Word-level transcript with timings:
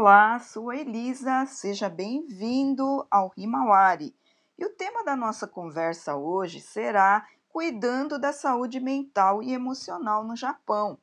Olá, 0.00 0.38
sou 0.38 0.72
Elisa, 0.72 1.44
seja 1.44 1.86
bem-vindo 1.86 3.06
ao 3.10 3.30
Himawari. 3.36 4.16
E 4.58 4.64
o 4.64 4.70
tema 4.70 5.04
da 5.04 5.14
nossa 5.14 5.46
conversa 5.46 6.16
hoje 6.16 6.58
será 6.58 7.26
Cuidando 7.50 8.18
da 8.18 8.32
Saúde 8.32 8.80
Mental 8.80 9.42
e 9.42 9.52
Emocional 9.52 10.24
no 10.24 10.34
Japão. 10.34 10.96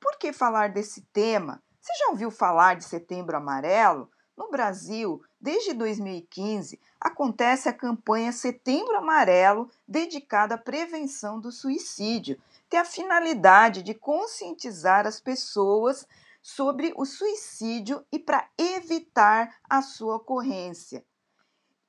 Por 0.00 0.16
que 0.16 0.32
falar 0.32 0.70
desse 0.70 1.02
tema? 1.12 1.62
Você 1.78 1.92
já 1.98 2.08
ouviu 2.08 2.30
falar 2.30 2.76
de 2.76 2.84
Setembro 2.84 3.36
Amarelo? 3.36 4.10
No 4.34 4.50
Brasil, 4.50 5.22
desde 5.38 5.74
2015, 5.74 6.80
acontece 6.98 7.68
a 7.68 7.72
campanha 7.74 8.32
Setembro 8.32 8.96
Amarelo, 8.96 9.70
dedicada 9.86 10.54
à 10.54 10.58
prevenção 10.58 11.38
do 11.38 11.52
suicídio. 11.52 12.40
Tem 12.70 12.80
a 12.80 12.84
finalidade 12.86 13.82
de 13.82 13.92
conscientizar 13.92 15.06
as 15.06 15.20
pessoas 15.20 16.06
sobre 16.48 16.94
o 16.96 17.04
suicídio 17.04 18.02
e 18.10 18.18
para 18.18 18.48
evitar 18.56 19.54
a 19.68 19.82
sua 19.82 20.16
ocorrência. 20.16 21.04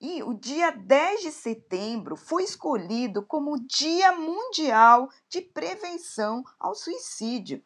E 0.01 0.21
o 0.21 0.33
dia 0.33 0.69
10 0.69 1.21
de 1.21 1.31
setembro 1.31 2.17
foi 2.17 2.43
escolhido 2.43 3.25
como 3.25 3.53
o 3.53 3.59
Dia 3.59 4.11
Mundial 4.11 5.09
de 5.29 5.39
Prevenção 5.39 6.43
ao 6.59 6.75
Suicídio. 6.75 7.63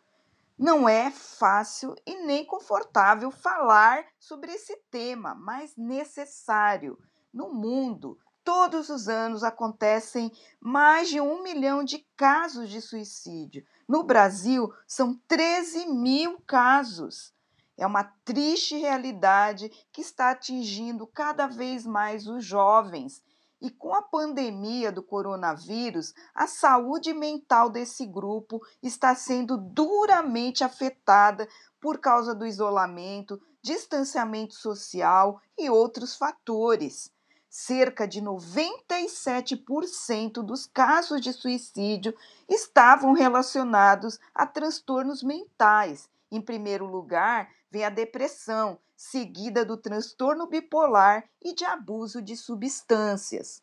Não 0.56 0.88
é 0.88 1.10
fácil 1.10 1.96
e 2.06 2.16
nem 2.26 2.46
confortável 2.46 3.32
falar 3.32 4.05
sobre 4.20 4.52
esse 4.52 4.78
tema, 4.91 5.34
mas 5.34 5.76
necessário. 5.76 6.98
No 7.34 7.52
mundo, 7.52 8.20
todos 8.44 8.90
os 8.90 9.08
anos 9.08 9.44
acontecem 9.44 10.32
mais 10.60 11.10
de 11.10 11.20
um 11.20 11.41
milhão 11.41 11.84
de 11.84 12.05
casos 12.16 12.70
de 12.70 12.80
suicídio. 12.82 13.66
No 13.88 14.04
Brasil, 14.04 14.73
são 14.88 15.20
13 15.28 15.88
mil 15.88 16.41
casos. 16.48 17.34
É 17.78 17.86
uma 17.86 18.04
triste 18.24 18.77
realidade 18.77 19.70
que 19.91 20.02
está 20.02 20.32
atingindo 20.32 21.07
cada 21.07 21.48
vez 21.48 21.85
mais 21.85 22.27
os 22.27 22.46
jovens. 22.46 23.22
E 23.60 23.70
com 23.70 23.94
a 23.94 24.02
pandemia 24.02 24.91
do 24.91 25.02
coronavírus, 25.02 26.13
a 26.35 26.48
saúde 26.48 27.13
mental 27.13 27.70
desse 27.70 28.05
grupo 28.05 28.62
está 28.82 29.16
sendo 29.16 29.57
duramente 29.57 30.63
afetada 30.63 31.48
por 31.79 31.98
causa 31.98 32.35
do 32.35 32.46
isolamento, 32.46 33.41
distanciamento 33.62 34.54
social 34.54 35.41
e 35.57 35.70
outros 35.70 36.16
fatores 36.16 37.12
cerca 37.54 38.05
de 38.07 38.20
97% 38.20 40.41
dos 40.41 40.65
casos 40.65 41.21
de 41.21 41.32
suicídio 41.32 42.15
estavam 42.49 43.13
relacionados 43.13 44.20
a 44.34 44.48
transtornos 44.48 45.21
mentais. 45.21 46.10
Em 46.32 46.41
primeiro 46.41 46.87
lugar, 46.87 47.54
vem 47.70 47.85
a 47.85 47.91
depressão, 47.91 48.79
seguida 48.95 49.63
do 49.63 49.77
transtorno 49.77 50.48
bipolar 50.48 51.29
e 51.40 51.54
de 51.54 51.63
abuso 51.63 52.23
de 52.23 52.35
substâncias. 52.35 53.62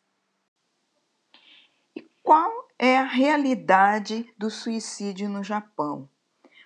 E 1.93 2.09
qual 2.23 2.69
é 2.79 2.97
a 2.97 3.03
realidade 3.03 4.33
do 4.37 4.49
suicídio 4.49 5.27
no 5.27 5.43
Japão? 5.43 6.09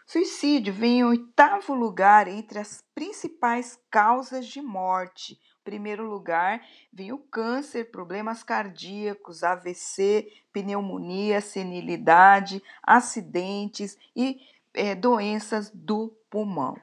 Suicídio 0.05 0.71
vem 0.71 0.99
em 0.99 1.05
oitavo 1.05 1.73
lugar 1.73 2.27
entre 2.27 2.59
as 2.59 2.83
principais 2.93 3.79
causas 3.89 4.45
de 4.45 4.61
morte, 4.61 5.39
primeiro 5.65 6.07
lugar 6.07 6.61
vem 6.93 7.11
o 7.11 7.17
câncer, 7.17 7.91
problemas 7.91 8.41
cardíacos, 8.43 9.43
AVC, 9.43 10.31
pneumonia, 10.53 11.41
senilidade, 11.41 12.63
acidentes 12.81 13.97
e 14.15 14.39
é, 14.73 14.95
doenças 14.95 15.69
do 15.73 16.15
pulmão. 16.29 16.77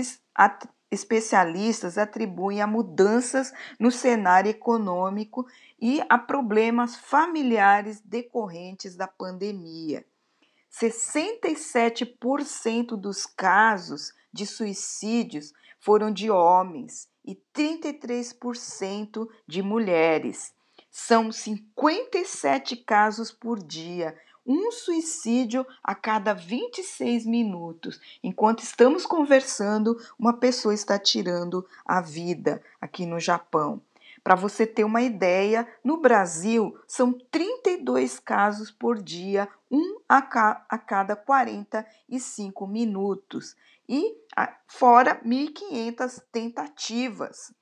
especialistas 0.91 1.99
atribuem 1.99 2.63
a 2.63 2.67
mudanças 2.67 3.53
no 3.79 3.91
cenário 3.91 4.51
econômico 4.51 5.47
e 5.81 6.03
a 6.09 6.19
problemas 6.19 6.97
familiares 6.97 8.01
decorrentes 8.01 8.97
da 8.97 9.07
pandemia. 9.07 10.07
67% 10.71 12.97
dos 12.97 13.27
casos 13.27 14.15
de 14.33 14.47
suicídios 14.47 15.53
foram 15.79 16.11
de 16.11 16.31
homens 16.31 17.07
e 17.25 17.39
33% 17.55 19.29
de 19.47 19.63
mulheres. 19.63 20.53
São 20.91 21.31
57 21.31 22.77
casos 22.77 23.31
por 23.31 23.63
dia, 23.63 24.19
um 24.47 24.71
suicídio 24.71 25.67
a 25.83 25.95
cada 25.95 26.35
26 26.35 27.27
minutos. 27.27 28.01
Enquanto 28.23 28.63
estamos 28.63 29.07
conversando, 29.07 29.97
uma 30.19 30.35
pessoa 30.35 30.75
está 30.75 30.99
tirando 30.99 31.67
a 31.85 32.01
vida 32.01 32.63
aqui 32.81 33.07
no 33.07 33.19
Japão. 33.19 33.81
Para 34.23 34.35
você 34.35 34.67
ter 34.67 34.85
uma 34.85 35.03
ideia, 35.03 35.69
no 35.85 35.99
Brasil 35.99 36.79
são 36.87 37.13
32 37.13 38.19
casos 38.19 38.71
por 38.71 39.03
dia, 39.03 39.47
um 39.71 40.01
a, 40.09 40.23
ca 40.23 40.65
a 40.69 40.79
cada 40.79 41.15
45 41.15 42.67
minutos, 42.67 43.55
e 43.87 44.17
fora 44.67 45.21
1.500 45.23 46.23
tentativas. 46.33 47.53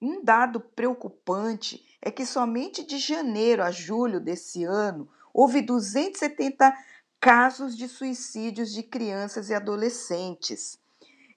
Um 0.00 0.24
dado 0.24 0.58
preocupante 0.60 1.84
é 2.00 2.10
que 2.10 2.24
somente 2.24 2.82
de 2.82 2.98
janeiro 2.98 3.62
a 3.62 3.70
julho 3.70 4.18
desse 4.18 4.64
ano 4.64 5.08
houve 5.36 5.60
270 5.60 6.74
casos 7.20 7.76
de 7.76 7.86
suicídios 7.88 8.72
de 8.72 8.82
crianças 8.82 9.50
e 9.50 9.54
adolescentes. 9.54 10.78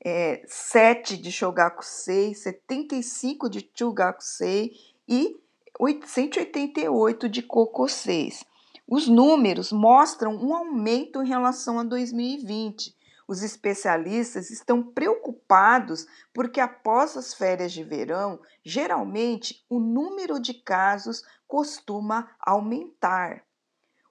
É, 0.02 0.42
7 0.48 1.18
de 1.18 1.30
Shogakusei, 1.30 2.34
75 2.34 3.50
de 3.50 3.70
Chugakusei 3.76 4.72
e 5.06 5.36
188 6.06 7.28
de 7.28 7.42
Kokoseis. 7.42 8.46
Os 8.88 9.10
números 9.10 9.74
mostram 9.74 10.34
um 10.34 10.56
aumento 10.56 11.22
em 11.22 11.28
relação 11.28 11.78
a 11.78 11.84
2020. 11.84 12.96
Os 13.28 13.44
especialistas 13.44 14.50
estão 14.50 14.82
preocupados 14.82 16.08
porque, 16.34 16.62
após 16.62 17.18
as 17.18 17.34
férias 17.34 17.74
de 17.74 17.84
verão, 17.84 18.40
geralmente 18.64 19.66
o 19.70 19.78
número 19.78 20.40
de 20.40 20.54
casos 20.54 21.22
costuma 21.46 22.30
aumentar. 22.40 23.44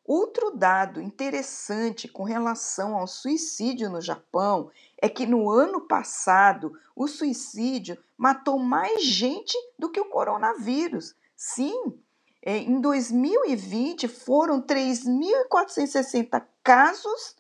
Outro 0.09 0.51
dado 0.51 1.01
interessante 1.03 2.09
com 2.09 2.23
relação 2.23 2.97
ao 2.97 3.07
suicídio 3.07 3.91
no 3.91 4.01
Japão 4.01 4.71
é 4.97 5.07
que 5.07 5.27
no 5.27 5.51
ano 5.51 5.83
passado 5.83 6.73
o 6.97 7.07
suicídio 7.07 8.03
matou 8.17 8.59
mais 8.59 9.05
gente 9.05 9.55
do 9.79 9.91
que 9.91 10.01
o 10.01 10.07
coronavírus. 10.07 11.15
Sim, 11.37 11.95
é, 12.41 12.57
em 12.57 12.81
2020 12.81 14.09
foram 14.09 14.63
3.460 14.63 16.43
casos 16.65 17.37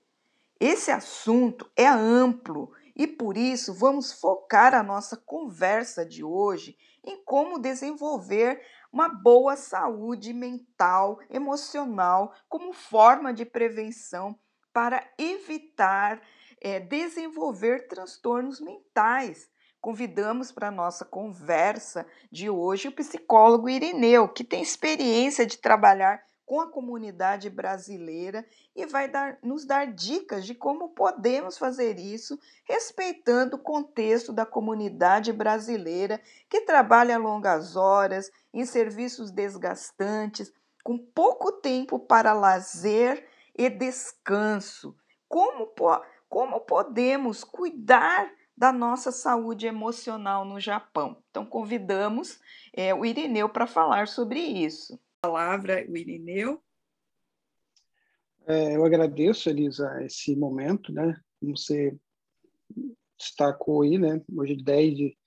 Esse 0.58 0.90
assunto 0.90 1.70
é 1.76 1.86
amplo 1.86 2.72
e 2.96 3.06
por 3.06 3.36
isso 3.36 3.74
vamos 3.74 4.12
focar 4.12 4.74
a 4.74 4.82
nossa 4.82 5.16
conversa 5.16 6.06
de 6.06 6.24
hoje 6.24 6.76
em 7.04 7.22
como 7.22 7.58
desenvolver 7.58 8.62
uma 8.90 9.08
boa 9.08 9.56
saúde 9.56 10.32
mental, 10.32 11.18
emocional, 11.28 12.32
como 12.48 12.72
forma 12.72 13.34
de 13.34 13.44
prevenção 13.44 14.38
para 14.72 15.06
evitar 15.18 16.22
é, 16.60 16.80
desenvolver 16.80 17.88
transtornos 17.88 18.60
mentais. 18.60 19.50
Convidamos 19.80 20.50
para 20.50 20.68
a 20.68 20.70
nossa 20.70 21.04
conversa 21.04 22.06
de 22.32 22.48
hoje 22.48 22.88
o 22.88 22.92
psicólogo 22.92 23.68
Irineu, 23.68 24.28
que 24.28 24.42
tem 24.42 24.62
experiência 24.62 25.44
de 25.44 25.58
trabalhar 25.58 26.24
com 26.46 26.60
a 26.60 26.70
comunidade 26.70 27.48
brasileira 27.48 28.46
e 28.76 28.84
vai 28.86 29.08
dar, 29.08 29.38
nos 29.42 29.64
dar 29.64 29.86
dicas 29.86 30.44
de 30.44 30.54
como 30.54 30.90
podemos 30.90 31.56
fazer 31.56 31.98
isso, 31.98 32.38
respeitando 32.64 33.56
o 33.56 33.58
contexto 33.58 34.32
da 34.32 34.44
comunidade 34.44 35.32
brasileira 35.32 36.20
que 36.48 36.60
trabalha 36.62 37.18
longas 37.18 37.76
horas, 37.76 38.30
em 38.52 38.64
serviços 38.64 39.30
desgastantes, 39.30 40.52
com 40.82 40.98
pouco 40.98 41.50
tempo 41.52 41.98
para 41.98 42.32
lazer 42.32 43.26
e 43.56 43.70
descanso. 43.70 44.94
Como, 45.28 45.72
como 46.28 46.60
podemos 46.60 47.42
cuidar 47.42 48.30
da 48.56 48.72
nossa 48.72 49.10
saúde 49.10 49.66
emocional 49.66 50.44
no 50.44 50.60
Japão. 50.60 51.16
Então, 51.30 51.44
convidamos 51.44 52.38
é, 52.72 52.94
o 52.94 53.04
Irineu 53.04 53.48
para 53.48 53.66
falar 53.66 54.06
sobre 54.06 54.38
isso. 54.38 54.98
Palavra, 55.24 55.82
o 55.88 55.96
Irineu. 55.96 56.62
É, 58.46 58.76
eu 58.76 58.84
agradeço, 58.84 59.48
Elisa, 59.48 60.04
esse 60.04 60.36
momento, 60.36 60.92
né? 60.92 61.18
Como 61.40 61.56
você 61.56 61.98
destacou 63.18 63.80
aí, 63.80 63.96
né? 63.96 64.22
Hoje, 64.36 64.54
10 64.54 64.92
é 64.92 64.96
de, 64.96 65.18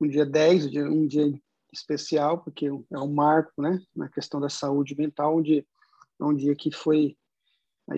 um 0.00 0.08
dia 0.08 0.24
10, 0.24 0.74
um 0.74 1.06
dia 1.06 1.38
especial, 1.70 2.42
porque 2.42 2.64
é 2.66 2.98
um 2.98 3.12
marco, 3.12 3.60
né? 3.60 3.78
Na 3.94 4.08
questão 4.08 4.40
da 4.40 4.48
saúde 4.48 4.96
mental, 4.96 5.36
onde 5.36 5.58
é 6.18 6.24
um 6.24 6.34
dia 6.34 6.56
que 6.56 6.70
foi 6.74 7.14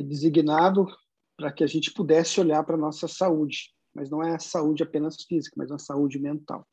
designado 0.06 0.88
para 1.36 1.52
que 1.52 1.62
a 1.62 1.68
gente 1.68 1.92
pudesse 1.92 2.40
olhar 2.40 2.64
para 2.64 2.74
a 2.74 2.80
nossa 2.80 3.06
saúde, 3.06 3.72
mas 3.94 4.10
não 4.10 4.24
é 4.24 4.34
a 4.34 4.40
saúde 4.40 4.82
apenas 4.82 5.22
física, 5.22 5.54
mas 5.56 5.70
a 5.70 5.78
saúde 5.78 6.18
mental. 6.18 6.66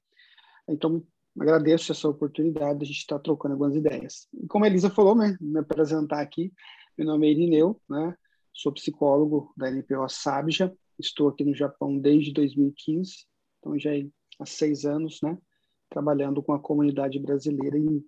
Então, 0.67 1.06
agradeço 1.39 1.91
essa 1.91 2.07
oportunidade 2.07 2.79
de 2.79 2.85
a 2.85 2.87
gente 2.87 2.99
estar 2.99 3.19
trocando 3.19 3.53
algumas 3.53 3.75
ideias. 3.75 4.27
E 4.33 4.47
como 4.47 4.65
a 4.65 4.67
Elisa 4.67 4.89
falou, 4.89 5.15
né, 5.15 5.37
me 5.39 5.59
apresentar 5.59 6.21
aqui, 6.21 6.53
meu 6.97 7.07
nome 7.07 7.27
é 7.27 7.31
Irineu, 7.31 7.81
né, 7.89 8.15
sou 8.53 8.71
psicólogo 8.71 9.53
da 9.57 9.69
NPO 9.69 10.07
Sabja, 10.07 10.73
estou 10.97 11.27
aqui 11.27 11.43
no 11.43 11.53
Japão 11.53 11.99
desde 11.99 12.31
2015, 12.31 13.25
então 13.59 13.77
já 13.77 13.91
há 14.39 14.45
seis 14.45 14.85
anos, 14.85 15.19
né, 15.21 15.37
trabalhando 15.89 16.41
com 16.41 16.53
a 16.53 16.59
comunidade 16.59 17.19
brasileira 17.19 17.77
em, 17.77 18.03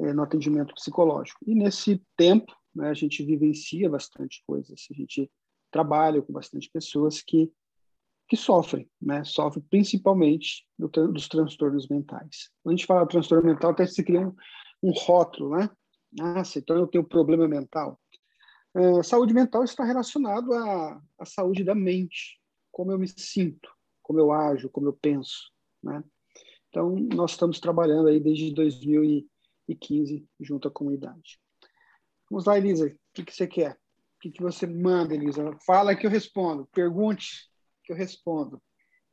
é, 0.00 0.12
no 0.12 0.22
atendimento 0.22 0.74
psicológico. 0.74 1.40
E 1.46 1.54
nesse 1.54 2.00
tempo, 2.16 2.54
né, 2.74 2.90
a 2.90 2.94
gente 2.94 3.24
vivencia 3.24 3.90
bastante 3.90 4.42
coisas, 4.46 4.86
a 4.90 4.94
gente 4.94 5.30
trabalha 5.70 6.22
com 6.22 6.32
bastante 6.32 6.70
pessoas 6.70 7.20
que 7.20 7.50
que 8.28 8.36
sofrem, 8.36 8.88
né? 9.00 9.24
Sofrem 9.24 9.64
principalmente 9.70 10.66
do, 10.78 10.88
dos 10.88 11.28
transtornos 11.28 11.88
mentais. 11.88 12.50
Quando 12.62 12.74
a 12.74 12.76
gente 12.76 12.86
fala 12.86 13.06
transtorno 13.06 13.46
mental, 13.46 13.70
até 13.70 13.86
se 13.86 14.02
cria 14.02 14.26
um, 14.26 14.34
um 14.82 14.92
rótulo, 14.92 15.56
né? 15.56 15.70
Ah, 16.20 16.42
então 16.56 16.76
eu 16.76 16.86
tenho 16.86 17.04
problema 17.04 17.46
mental. 17.46 18.00
Uh, 18.74 19.02
saúde 19.02 19.32
mental 19.32 19.64
está 19.64 19.84
relacionado 19.84 20.52
à, 20.52 21.00
à 21.18 21.24
saúde 21.24 21.64
da 21.64 21.74
mente, 21.74 22.38
como 22.70 22.92
eu 22.92 22.98
me 22.98 23.08
sinto, 23.08 23.70
como 24.02 24.18
eu 24.18 24.32
ajo, 24.32 24.68
como 24.68 24.88
eu 24.88 24.92
penso, 24.92 25.50
né? 25.82 26.02
Então, 26.68 26.94
nós 27.14 27.30
estamos 27.30 27.58
trabalhando 27.58 28.08
aí 28.08 28.20
desde 28.20 28.52
2015 28.52 30.28
junto 30.40 30.68
à 30.68 30.70
comunidade. 30.70 31.40
Vamos 32.30 32.44
lá, 32.44 32.58
Elisa, 32.58 32.86
o 32.86 32.98
que, 33.14 33.24
que 33.24 33.34
você 33.34 33.46
quer? 33.46 33.72
O 33.72 34.18
que, 34.20 34.30
que 34.30 34.42
você 34.42 34.66
manda, 34.66 35.14
Elisa? 35.14 35.56
Fala 35.64 35.94
que 35.94 36.06
eu 36.06 36.10
respondo. 36.10 36.68
Pergunte 36.74 37.48
que 37.86 37.92
eu 37.92 37.96
respondo. 37.96 38.60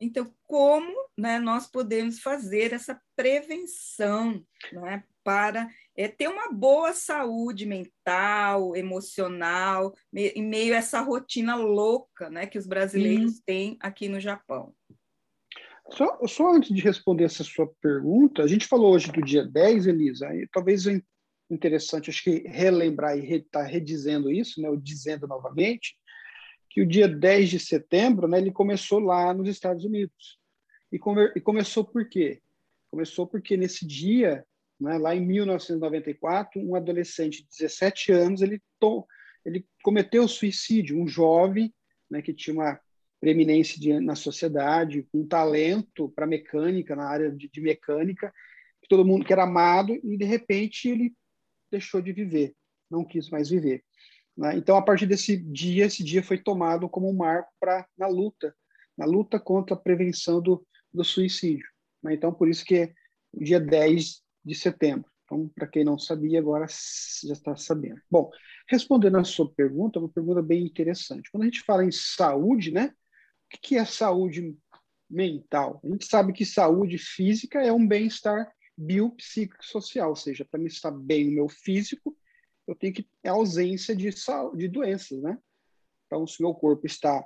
Então, 0.00 0.30
como 0.46 0.92
né, 1.16 1.38
nós 1.38 1.66
podemos 1.70 2.18
fazer 2.18 2.72
essa 2.72 3.00
prevenção 3.16 4.44
né, 4.72 5.04
para 5.22 5.68
é, 5.96 6.08
ter 6.08 6.28
uma 6.28 6.52
boa 6.52 6.92
saúde 6.92 7.64
mental, 7.64 8.74
emocional, 8.74 9.94
em 10.12 10.42
meio 10.42 10.74
a 10.74 10.78
essa 10.78 11.00
rotina 11.00 11.54
louca 11.54 12.28
né, 12.28 12.46
que 12.46 12.58
os 12.58 12.66
brasileiros 12.66 13.40
têm 13.40 13.78
aqui 13.80 14.08
no 14.08 14.20
Japão? 14.20 14.74
Só, 15.90 16.18
só 16.26 16.54
antes 16.54 16.74
de 16.74 16.82
responder 16.82 17.24
essa 17.24 17.44
sua 17.44 17.70
pergunta, 17.80 18.42
a 18.42 18.46
gente 18.46 18.66
falou 18.66 18.94
hoje 18.94 19.12
do 19.12 19.22
dia 19.22 19.46
10, 19.46 19.86
Elisa, 19.86 20.34
e 20.34 20.48
talvez 20.50 20.86
é 20.86 21.00
interessante, 21.50 22.10
acho 22.10 22.24
que 22.24 22.38
relembrar 22.48 23.16
e 23.16 23.36
estar 23.36 23.60
tá 23.60 23.62
redizendo 23.62 24.30
isso, 24.30 24.60
né, 24.60 24.68
ou 24.68 24.76
dizendo 24.76 25.26
novamente, 25.26 25.94
que 26.74 26.82
o 26.82 26.86
dia 26.86 27.06
10 27.06 27.50
de 27.50 27.60
setembro, 27.60 28.26
né, 28.26 28.38
ele 28.38 28.50
começou 28.50 28.98
lá 28.98 29.32
nos 29.32 29.48
Estados 29.48 29.84
Unidos. 29.84 30.40
E, 30.90 30.98
come, 30.98 31.30
e 31.36 31.40
começou 31.40 31.84
por 31.84 32.08
quê? 32.08 32.42
Começou 32.90 33.28
porque 33.28 33.56
nesse 33.56 33.86
dia, 33.86 34.44
né, 34.80 34.98
lá 34.98 35.14
em 35.14 35.24
1994, 35.24 36.60
um 36.60 36.74
adolescente 36.74 37.42
de 37.42 37.48
17 37.60 38.10
anos, 38.10 38.42
ele, 38.42 38.60
to, 38.80 39.06
ele 39.44 39.64
cometeu 39.84 40.26
suicídio, 40.26 41.00
um 41.00 41.06
jovem 41.06 41.72
né, 42.10 42.20
que 42.20 42.34
tinha 42.34 42.54
uma 42.54 42.80
preeminência 43.20 43.80
de, 43.80 44.00
na 44.00 44.16
sociedade, 44.16 45.06
um 45.14 45.24
talento 45.24 46.08
para 46.08 46.26
mecânica, 46.26 46.96
na 46.96 47.08
área 47.08 47.30
de, 47.30 47.48
de 47.48 47.60
mecânica, 47.60 48.34
que 48.82 48.88
todo 48.88 49.06
mundo 49.06 49.24
que 49.24 49.32
era 49.32 49.44
amado, 49.44 49.94
e 50.02 50.16
de 50.16 50.24
repente 50.24 50.88
ele 50.88 51.14
deixou 51.70 52.02
de 52.02 52.12
viver, 52.12 52.52
não 52.90 53.04
quis 53.04 53.30
mais 53.30 53.48
viver. 53.48 53.84
Né? 54.36 54.56
Então, 54.56 54.76
a 54.76 54.82
partir 54.82 55.06
desse 55.06 55.36
dia, 55.36 55.86
esse 55.86 56.02
dia 56.02 56.22
foi 56.22 56.38
tomado 56.38 56.88
como 56.88 57.08
um 57.08 57.16
marco 57.16 57.50
para 57.60 57.86
na 57.96 58.06
luta, 58.06 58.54
na 58.96 59.04
luta 59.06 59.38
contra 59.38 59.74
a 59.74 59.78
prevenção 59.78 60.40
do, 60.40 60.66
do 60.92 61.04
suicídio. 61.04 61.66
Né? 62.02 62.14
Então, 62.14 62.32
por 62.32 62.48
isso 62.48 62.64
que 62.64 62.76
é 62.76 62.92
o 63.32 63.42
dia 63.42 63.60
10 63.60 64.22
de 64.44 64.54
setembro. 64.54 65.10
Então, 65.24 65.48
para 65.54 65.66
quem 65.66 65.84
não 65.84 65.98
sabia, 65.98 66.38
agora 66.38 66.66
já 66.68 67.32
está 67.32 67.56
sabendo. 67.56 68.00
Bom, 68.10 68.30
respondendo 68.68 69.16
a 69.16 69.24
sua 69.24 69.50
pergunta, 69.52 69.98
uma 69.98 70.08
pergunta 70.08 70.42
bem 70.42 70.64
interessante. 70.64 71.30
Quando 71.30 71.44
a 71.44 71.46
gente 71.46 71.62
fala 71.62 71.84
em 71.84 71.90
saúde, 71.90 72.70
né? 72.70 72.92
O 73.52 73.58
que 73.62 73.76
é 73.76 73.84
saúde 73.84 74.54
mental? 75.08 75.80
A 75.82 75.88
gente 75.88 76.06
sabe 76.06 76.32
que 76.32 76.44
saúde 76.44 76.98
física 76.98 77.62
é 77.62 77.72
um 77.72 77.86
bem-estar 77.86 78.52
biopsicossocial, 78.76 80.10
ou 80.10 80.16
seja, 80.16 80.44
para 80.44 80.60
me 80.60 80.66
estar 80.66 80.90
bem 80.90 81.26
no 81.26 81.32
meu 81.32 81.48
físico, 81.48 82.14
eu 82.66 82.74
tenho 82.74 82.94
que 82.94 83.08
é 83.22 83.28
ausência 83.28 83.94
de, 83.94 84.10
de 84.56 84.68
doenças, 84.68 85.22
né? 85.22 85.38
Então, 86.06 86.26
se 86.26 86.42
meu 86.42 86.54
corpo 86.54 86.86
está 86.86 87.24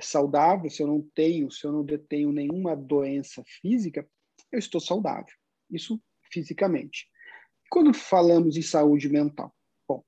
saudável, 0.00 0.70
se 0.70 0.82
eu 0.82 0.86
não 0.86 1.02
tenho, 1.14 1.50
se 1.50 1.66
eu 1.66 1.72
não 1.72 1.84
detenho 1.84 2.32
nenhuma 2.32 2.76
doença 2.76 3.42
física, 3.60 4.08
eu 4.50 4.58
estou 4.58 4.80
saudável. 4.80 5.34
Isso 5.70 6.00
fisicamente. 6.30 7.08
Quando 7.70 7.94
falamos 7.94 8.56
em 8.56 8.62
saúde 8.62 9.08
mental, 9.08 9.54
bom, 9.88 10.04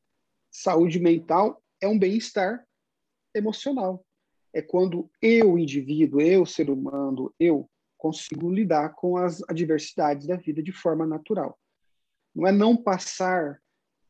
saúde 0.50 0.98
mental 0.98 1.62
é 1.80 1.88
um 1.88 1.98
bem-estar 1.98 2.66
emocional. 3.34 4.04
É 4.52 4.60
quando 4.60 5.10
eu, 5.20 5.58
indivíduo, 5.58 6.20
eu, 6.20 6.44
ser 6.44 6.68
humano, 6.68 7.34
eu 7.38 7.68
consigo 7.96 8.50
lidar 8.50 8.90
com 8.94 9.16
as 9.16 9.42
adversidades 9.48 10.26
da 10.26 10.36
vida 10.36 10.62
de 10.62 10.72
forma 10.72 11.06
natural. 11.06 11.58
Não 12.34 12.46
é 12.46 12.52
não 12.52 12.76
passar 12.76 13.61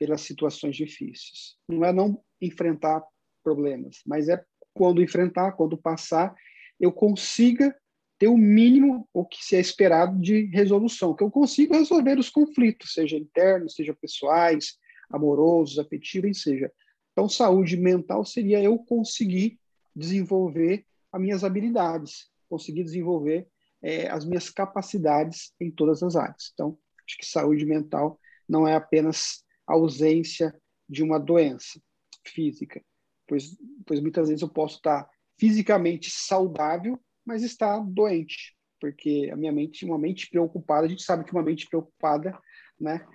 pelas 0.02 0.22
situações 0.22 0.74
difíceis. 0.74 1.54
Não 1.68 1.84
é 1.84 1.92
não 1.92 2.20
enfrentar 2.40 3.04
problemas, 3.40 4.00
mas 4.04 4.28
é 4.28 4.44
quando 4.74 5.00
enfrentar, 5.00 5.52
quando 5.52 5.78
passar, 5.78 6.34
eu 6.80 6.90
consiga 6.90 7.72
ter 8.18 8.26
o 8.26 8.36
mínimo 8.36 9.08
o 9.14 9.24
que 9.24 9.44
se 9.44 9.54
é 9.54 9.60
esperado 9.60 10.20
de 10.20 10.46
resolução, 10.46 11.14
que 11.14 11.22
eu 11.22 11.30
consiga 11.30 11.76
resolver 11.76 12.18
os 12.18 12.28
conflitos, 12.28 12.94
seja 12.94 13.16
internos, 13.16 13.76
seja 13.76 13.94
pessoais, 13.94 14.76
amorosos, 15.08 15.78
afetivos, 15.78 16.42
seja. 16.42 16.72
Então, 17.12 17.28
saúde 17.28 17.76
mental 17.76 18.24
seria 18.24 18.60
eu 18.60 18.76
conseguir 18.80 19.56
desenvolver 19.94 20.84
as 21.12 21.20
minhas 21.20 21.44
habilidades, 21.44 22.28
conseguir 22.48 22.82
desenvolver 22.82 23.46
é, 23.80 24.10
as 24.10 24.24
minhas 24.24 24.50
capacidades 24.50 25.52
em 25.60 25.70
todas 25.70 26.02
as 26.02 26.16
áreas. 26.16 26.50
Então, 26.54 26.76
acho 27.06 27.16
que 27.18 27.24
saúde 27.24 27.64
mental 27.64 28.18
não 28.48 28.66
é 28.66 28.74
apenas 28.74 29.44
ausência 29.66 30.54
de 30.88 31.02
uma 31.02 31.18
doença 31.18 31.80
física, 32.26 32.82
pois, 33.26 33.56
pois 33.86 34.00
muitas 34.00 34.28
vezes 34.28 34.42
eu 34.42 34.48
posso 34.48 34.76
estar 34.76 35.08
fisicamente 35.38 36.10
saudável, 36.10 36.98
mas 37.24 37.42
estar 37.42 37.80
doente, 37.80 38.56
porque 38.80 39.30
a 39.32 39.36
minha 39.36 39.52
mente, 39.52 39.84
uma 39.84 39.98
mente 39.98 40.28
preocupada, 40.28 40.86
a 40.86 40.88
gente 40.88 41.02
sabe 41.02 41.24
que 41.24 41.32
uma 41.32 41.42
mente 41.42 41.68
preocupada, 41.68 42.38
né, 42.78 43.06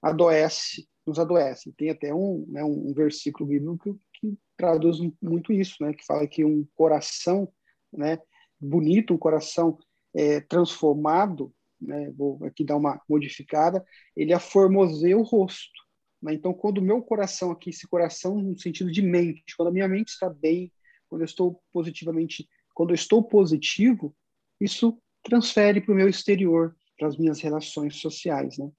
adoece, 0.00 0.88
nos 1.06 1.18
adoece. 1.18 1.72
Tem 1.72 1.90
até 1.90 2.14
um, 2.14 2.44
né, 2.48 2.64
um 2.64 2.92
versículo 2.94 3.48
bíblico 3.48 3.98
que, 4.14 4.36
traduz 4.56 4.98
muito 5.20 5.52
isso, 5.52 5.76
né, 5.80 5.92
que 5.92 6.04
fala 6.04 6.26
que 6.26 6.44
um 6.44 6.66
coração, 6.74 7.52
né, 7.92 8.18
bonito, 8.58 9.12
um 9.12 9.18
coração 9.18 9.78
é, 10.14 10.40
transformado, 10.40 11.52
né, 11.80 12.10
vou 12.12 12.42
aqui 12.44 12.64
dar 12.64 12.76
uma 12.76 13.00
modificada, 13.08 13.84
ele 14.16 14.32
aformoseia 14.32 15.16
o 15.18 15.22
rosto. 15.22 15.85
Né? 16.22 16.34
Então, 16.34 16.52
quando 16.52 16.78
o 16.78 16.82
meu 16.82 17.02
coração 17.02 17.50
aqui, 17.50 17.70
esse 17.70 17.86
coração 17.86 18.40
no 18.40 18.58
sentido 18.58 18.90
de 18.90 19.02
mente, 19.02 19.56
quando 19.56 19.68
a 19.68 19.72
minha 19.72 19.88
mente 19.88 20.08
está 20.08 20.28
bem, 20.28 20.72
quando 21.08 21.22
eu 21.22 21.26
estou 21.26 21.62
positivamente, 21.72 22.48
quando 22.74 22.90
eu 22.90 22.94
estou 22.94 23.22
positivo, 23.22 24.14
isso 24.60 24.98
transfere 25.22 25.80
para 25.80 25.92
o 25.92 25.96
meu 25.96 26.08
exterior, 26.08 26.76
para 26.98 27.08
as 27.08 27.16
minhas 27.16 27.40
relações 27.40 27.96
sociais, 27.96 28.58
né? 28.58 28.70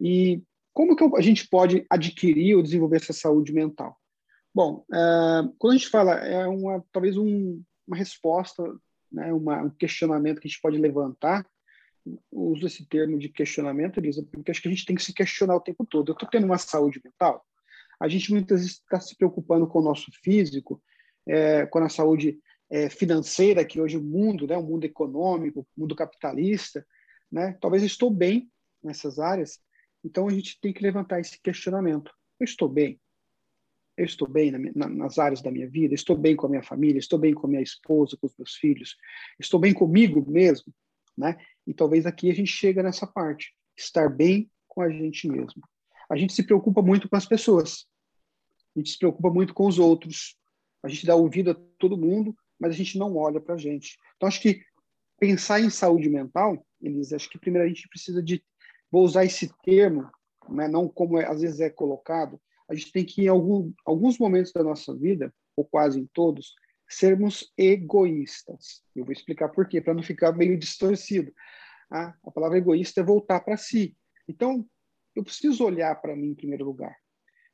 E 0.00 0.42
como 0.72 0.94
que 0.94 1.04
a 1.16 1.20
gente 1.20 1.48
pode 1.48 1.84
adquirir 1.90 2.54
ou 2.54 2.62
desenvolver 2.62 2.96
essa 2.96 3.12
saúde 3.12 3.52
mental? 3.52 3.96
Bom, 4.54 4.84
uh, 4.90 5.52
quando 5.58 5.74
a 5.74 5.76
gente 5.76 5.88
fala, 5.88 6.14
é 6.14 6.46
uma 6.46 6.84
talvez 6.92 7.16
um, 7.16 7.62
uma 7.86 7.96
resposta, 7.96 8.62
né, 9.10 9.32
uma, 9.32 9.62
um 9.62 9.70
questionamento 9.70 10.40
que 10.40 10.46
a 10.46 10.50
gente 10.50 10.60
pode 10.60 10.78
levantar 10.78 11.46
uso 12.30 12.66
esse 12.66 12.86
termo 12.86 13.18
de 13.18 13.28
questionamento, 13.28 13.98
Elisa, 13.98 14.26
porque 14.30 14.50
acho 14.50 14.62
que 14.62 14.68
a 14.68 14.70
gente 14.70 14.86
tem 14.86 14.96
que 14.96 15.02
se 15.02 15.12
questionar 15.12 15.56
o 15.56 15.60
tempo 15.60 15.84
todo. 15.84 16.10
Eu 16.10 16.12
estou 16.12 16.28
tendo 16.28 16.44
uma 16.44 16.58
saúde 16.58 17.00
mental? 17.04 17.44
A 18.00 18.08
gente 18.08 18.30
muitas 18.30 18.60
vezes 18.60 18.76
está 18.76 19.00
se 19.00 19.16
preocupando 19.16 19.66
com 19.66 19.80
o 19.80 19.82
nosso 19.82 20.10
físico, 20.22 20.82
é, 21.26 21.66
com 21.66 21.78
a 21.78 21.88
saúde 21.88 22.38
é, 22.70 22.88
financeira 22.88 23.64
que 23.64 23.80
hoje 23.80 23.96
o 23.96 24.02
mundo, 24.02 24.46
né, 24.46 24.56
o 24.56 24.62
mundo 24.62 24.84
econômico, 24.84 25.60
o 25.60 25.80
mundo 25.80 25.96
capitalista, 25.96 26.86
né, 27.30 27.56
talvez 27.60 27.82
eu 27.82 27.86
estou 27.86 28.10
bem 28.10 28.50
nessas 28.82 29.18
áreas, 29.18 29.60
então 30.04 30.28
a 30.28 30.30
gente 30.30 30.60
tem 30.60 30.72
que 30.72 30.82
levantar 30.82 31.20
esse 31.20 31.40
questionamento. 31.40 32.12
Eu 32.38 32.44
estou 32.44 32.68
bem? 32.68 33.00
Eu 33.96 34.04
estou 34.04 34.28
bem 34.28 34.52
na, 34.52 34.58
na, 34.74 34.88
nas 34.88 35.18
áreas 35.18 35.42
da 35.42 35.50
minha 35.50 35.68
vida? 35.68 35.92
Estou 35.92 36.16
bem 36.16 36.36
com 36.36 36.46
a 36.46 36.48
minha 36.48 36.62
família? 36.62 37.00
Estou 37.00 37.18
bem 37.18 37.34
com 37.34 37.48
a 37.48 37.50
minha 37.50 37.62
esposa, 37.62 38.16
com 38.16 38.28
os 38.28 38.36
meus 38.38 38.54
filhos? 38.54 38.96
Estou 39.40 39.58
bem 39.58 39.74
comigo 39.74 40.24
mesmo? 40.30 40.72
Né? 41.18 41.36
E 41.66 41.74
talvez 41.74 42.06
aqui 42.06 42.30
a 42.30 42.34
gente 42.34 42.52
chega 42.52 42.80
nessa 42.80 43.04
parte, 43.04 43.52
estar 43.76 44.08
bem 44.08 44.48
com 44.68 44.80
a 44.80 44.88
gente 44.88 45.28
mesmo. 45.28 45.60
A 46.08 46.16
gente 46.16 46.32
se 46.32 46.44
preocupa 46.44 46.80
muito 46.80 47.08
com 47.08 47.16
as 47.16 47.26
pessoas. 47.26 47.86
A 48.76 48.78
gente 48.78 48.92
se 48.92 48.98
preocupa 48.98 49.28
muito 49.28 49.52
com 49.52 49.66
os 49.66 49.80
outros. 49.80 50.36
A 50.80 50.88
gente 50.88 51.04
dá 51.04 51.16
ouvido 51.16 51.50
a 51.50 51.54
todo 51.76 51.98
mundo, 51.98 52.34
mas 52.58 52.70
a 52.70 52.74
gente 52.74 52.96
não 52.96 53.16
olha 53.16 53.40
para 53.40 53.56
a 53.56 53.58
gente. 53.58 53.98
Então, 54.16 54.28
acho 54.28 54.40
que 54.40 54.62
pensar 55.18 55.60
em 55.60 55.68
saúde 55.68 56.08
mental, 56.08 56.64
Elisa, 56.80 57.16
acho 57.16 57.28
que 57.28 57.38
primeiro 57.38 57.66
a 57.66 57.68
gente 57.68 57.88
precisa 57.88 58.22
de 58.22 58.42
vou 58.90 59.04
usar 59.04 59.24
esse 59.24 59.52
termo, 59.64 60.08
né, 60.48 60.68
não 60.68 60.88
como 60.88 61.18
é, 61.18 61.26
às 61.26 61.42
vezes 61.42 61.60
é 61.60 61.68
colocado, 61.68 62.40
a 62.70 62.74
gente 62.74 62.92
tem 62.92 63.04
que, 63.04 63.22
em 63.22 63.28
algum, 63.28 63.72
alguns 63.84 64.18
momentos 64.18 64.52
da 64.52 64.62
nossa 64.62 64.94
vida, 64.96 65.34
ou 65.56 65.64
quase 65.64 66.00
em 66.00 66.06
todos, 66.12 66.54
sermos 66.88 67.52
egoístas. 67.56 68.82
Eu 68.96 69.04
vou 69.04 69.12
explicar 69.12 69.48
por 69.48 69.68
quê, 69.68 69.80
para 69.80 69.94
não 69.94 70.02
ficar 70.02 70.32
meio 70.32 70.58
distorcido. 70.58 71.32
Ah, 71.90 72.14
a 72.24 72.30
palavra 72.30 72.58
egoísta 72.58 73.00
é 73.00 73.04
voltar 73.04 73.40
para 73.40 73.56
si. 73.56 73.96
Então, 74.26 74.66
eu 75.14 75.22
preciso 75.22 75.64
olhar 75.64 75.94
para 76.00 76.16
mim 76.16 76.28
em 76.28 76.34
primeiro 76.34 76.64
lugar. 76.64 76.96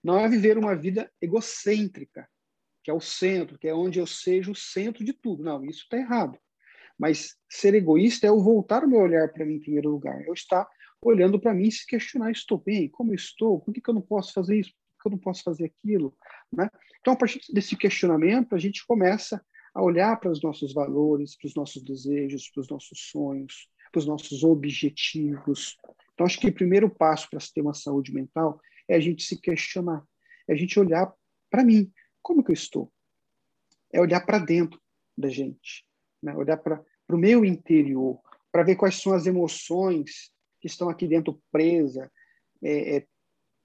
Não 0.03 0.19
é 0.19 0.29
viver 0.29 0.59
uma 0.59 0.77
vida 0.77 1.11
egocêntrica, 1.21 2.29
que 2.83 2.91
é 2.91 2.95
o 2.95 3.01
centro, 3.01 3.59
que 3.59 3.67
é 3.67 3.75
onde 3.75 3.99
eu 3.99 4.07
seja 4.07 4.51
o 4.51 4.55
centro 4.55 5.05
de 5.05 5.13
tudo. 5.13 5.43
Não, 5.43 5.65
isso 5.65 5.83
está 5.85 5.97
errado. 5.97 6.39
Mas 6.99 7.37
ser 7.49 7.75
egoísta 7.75 8.27
é 8.27 8.31
eu 8.31 8.41
voltar 8.41 8.85
o 8.85 8.89
meu 8.89 9.01
olhar 9.01 9.33
para 9.33 9.45
mim 9.45 9.55
em 9.55 9.61
primeiro 9.61 9.91
lugar. 9.91 10.23
Eu 10.27 10.35
estar 10.35 10.69
olhando 11.01 11.41
para 11.41 11.55
mim 11.55 11.69
e 11.69 11.73
se 11.73 11.87
questionar: 11.87 12.31
estou 12.31 12.59
bem? 12.59 12.89
Como 12.89 13.15
estou? 13.15 13.61
Por 13.61 13.73
que, 13.73 13.81
que 13.81 13.91
eu 13.91 13.95
não 13.95 14.03
posso 14.03 14.33
fazer 14.33 14.59
isso? 14.59 14.73
Que 15.05 15.09
eu 15.09 15.11
não 15.11 15.19
posso 15.19 15.43
fazer 15.43 15.67
aquilo? 15.67 16.17
Né? 16.51 16.67
Então, 16.99 17.13
a 17.13 17.17
partir 17.17 17.41
desse 17.53 17.77
questionamento, 17.77 18.55
a 18.55 18.59
gente 18.59 18.87
começa 18.87 19.45
a 19.75 19.83
olhar 19.83 20.19
para 20.19 20.31
os 20.31 20.43
nossos 20.43 20.73
valores, 20.73 21.37
para 21.37 21.47
os 21.47 21.55
nossos 21.55 21.83
desejos, 21.83 22.49
para 22.49 22.63
os 22.63 22.69
nossos 22.71 23.11
sonhos, 23.11 23.69
para 23.93 23.99
os 23.99 24.07
nossos 24.07 24.43
objetivos. 24.43 25.77
Então, 26.15 26.25
acho 26.25 26.41
que 26.41 26.49
o 26.49 26.55
primeiro 26.55 26.89
passo 26.89 27.29
para 27.29 27.39
se 27.39 27.53
ter 27.53 27.61
uma 27.61 27.75
saúde 27.75 28.15
mental 28.15 28.59
é 28.89 28.97
a 28.97 29.01
gente 29.01 29.25
se 29.25 29.39
questionar, 29.39 30.03
é 30.49 30.55
a 30.55 30.57
gente 30.57 30.81
olhar 30.81 31.13
para 31.51 31.63
mim, 31.63 31.93
como 32.23 32.43
que 32.43 32.51
eu 32.51 32.55
estou? 32.55 32.91
É 33.93 34.01
olhar 34.01 34.25
para 34.25 34.39
dentro 34.39 34.81
da 35.17 35.29
gente, 35.29 35.85
né? 36.23 36.35
olhar 36.35 36.57
para 36.57 36.83
o 37.11 37.19
meu 37.19 37.45
interior, 37.45 38.19
para 38.51 38.63
ver 38.63 38.77
quais 38.77 38.95
são 39.03 39.13
as 39.13 39.27
emoções 39.27 40.33
que 40.61 40.67
estão 40.67 40.89
aqui 40.89 41.07
dentro 41.07 41.43
presa, 41.53 42.11
é, 42.63 42.97
é, 42.97 43.07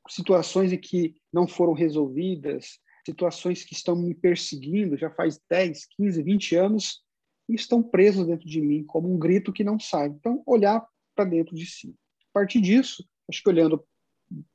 situações 0.10 0.74
em 0.74 0.78
que 0.78 1.16
não 1.32 1.48
foram 1.48 1.74
resolvidas, 1.74 2.80
situações 3.06 3.64
que 3.64 3.74
estão 3.74 3.96
me 3.96 4.14
perseguindo 4.14 4.98
já 4.98 5.10
faz 5.10 5.40
10, 5.50 5.88
15, 5.96 6.24
20 6.24 6.56
anos 6.56 7.04
e 7.48 7.56
estão 7.56 7.82
presos 7.82 8.28
dentro 8.28 8.48
de 8.48 8.62
mim 8.62 8.84
como 8.84 9.12
um 9.12 9.18
grito 9.18 9.54
que 9.54 9.64
não 9.64 9.80
sai. 9.80 10.08
Então, 10.08 10.44
olhar 10.46 10.86
para 11.16 11.26
dentro 11.26 11.56
de 11.56 11.66
si. 11.66 11.96
A 12.30 12.34
partir 12.34 12.62
disso, 12.62 13.08
acho 13.30 13.42
que 13.42 13.50
olhando 13.50 13.84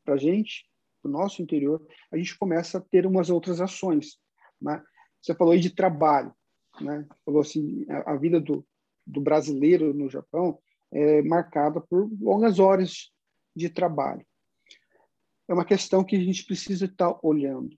para 0.05 0.15
a 0.15 0.19
gente, 0.19 0.65
para 1.03 1.09
o 1.09 1.13
nosso 1.13 1.43
interior, 1.43 1.85
a 2.11 2.17
gente 2.17 2.39
começa 2.39 2.79
a 2.79 2.81
ter 2.81 3.07
umas 3.07 3.31
outras 3.31 3.61
ações. 3.61 4.19
Né? 4.61 4.83
Você 5.21 5.35
falou 5.35 5.53
aí 5.53 5.61
de 5.61 5.71
trabalho, 5.71 6.33
né? 6.81 7.07
Falou 7.25 7.41
assim, 7.41 7.85
a, 7.89 8.13
a 8.13 8.17
vida 8.17 8.41
do, 8.41 8.65
do 9.07 9.21
brasileiro 9.21 9.93
no 9.93 10.09
Japão 10.09 10.59
é, 10.93 11.23
marcada 11.23 11.81
por 11.81 12.09
longas 12.21 12.59
horas 12.59 13.11
de 13.55 13.69
trabalho. 13.69 14.25
É 15.49 15.53
uma 15.53 15.65
questão 15.65 16.05
que 16.05 16.17
a 16.17 16.21
gente 16.21 16.45
precisa 16.45 16.87
estar 16.87 17.19
olhando. 17.23 17.77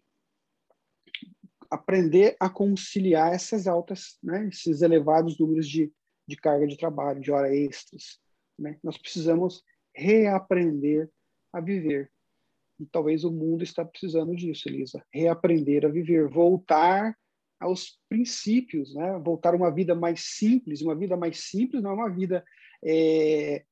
Aprender 1.71 2.37
a 2.39 2.49
conciliar 2.49 3.33
essas 3.33 3.67
altas, 3.67 4.19
né, 4.23 4.49
esses 4.49 4.83
elevados 4.83 5.39
números 5.39 5.69
de, 5.69 5.93
de 6.29 6.37
carga 6.37 6.67
de 6.67 6.77
trabalho, 6.77 7.21
de 7.21 7.33
horas 7.33 7.53
extras. 7.53 8.21
Né? 8.59 8.79
Nós 8.83 8.97
precisamos 8.97 9.65
reaprender 9.95 11.11
a 11.53 11.61
viver. 11.61 12.11
E 12.79 12.87
talvez 12.87 13.25
o 13.25 13.33
mundo 13.33 13.65
está 13.65 13.85
precisando 13.85 14.37
disso, 14.37 14.69
Elisa. 14.69 15.05
Reaprender 15.13 15.85
a 15.87 15.89
viver, 15.89 16.29
voltar 16.29 17.17
aos 17.59 17.99
princípios, 18.09 18.95
né? 18.95 19.19
voltar 19.19 19.55
a 19.55 19.57
uma 19.57 19.73
vida 19.73 19.95
mais 19.95 20.21
simples. 20.37 20.83
Uma 20.83 20.95
vida 20.95 21.17
mais 21.17 21.41
simples 21.41 21.83
não 21.83 21.91
é 21.91 21.95
uma 21.95 22.11
vida 22.11 22.45
é, 22.85 23.65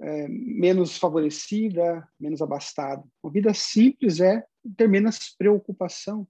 é, 0.00 0.28
menos 0.28 0.96
favorecida, 0.96 2.06
menos 2.18 2.40
abastada. 2.40 3.04
Uma 3.22 3.32
vida 3.32 3.52
simples 3.52 4.20
é 4.20 4.44
ter 4.76 4.88
menos 4.88 5.34
preocupação, 5.36 6.26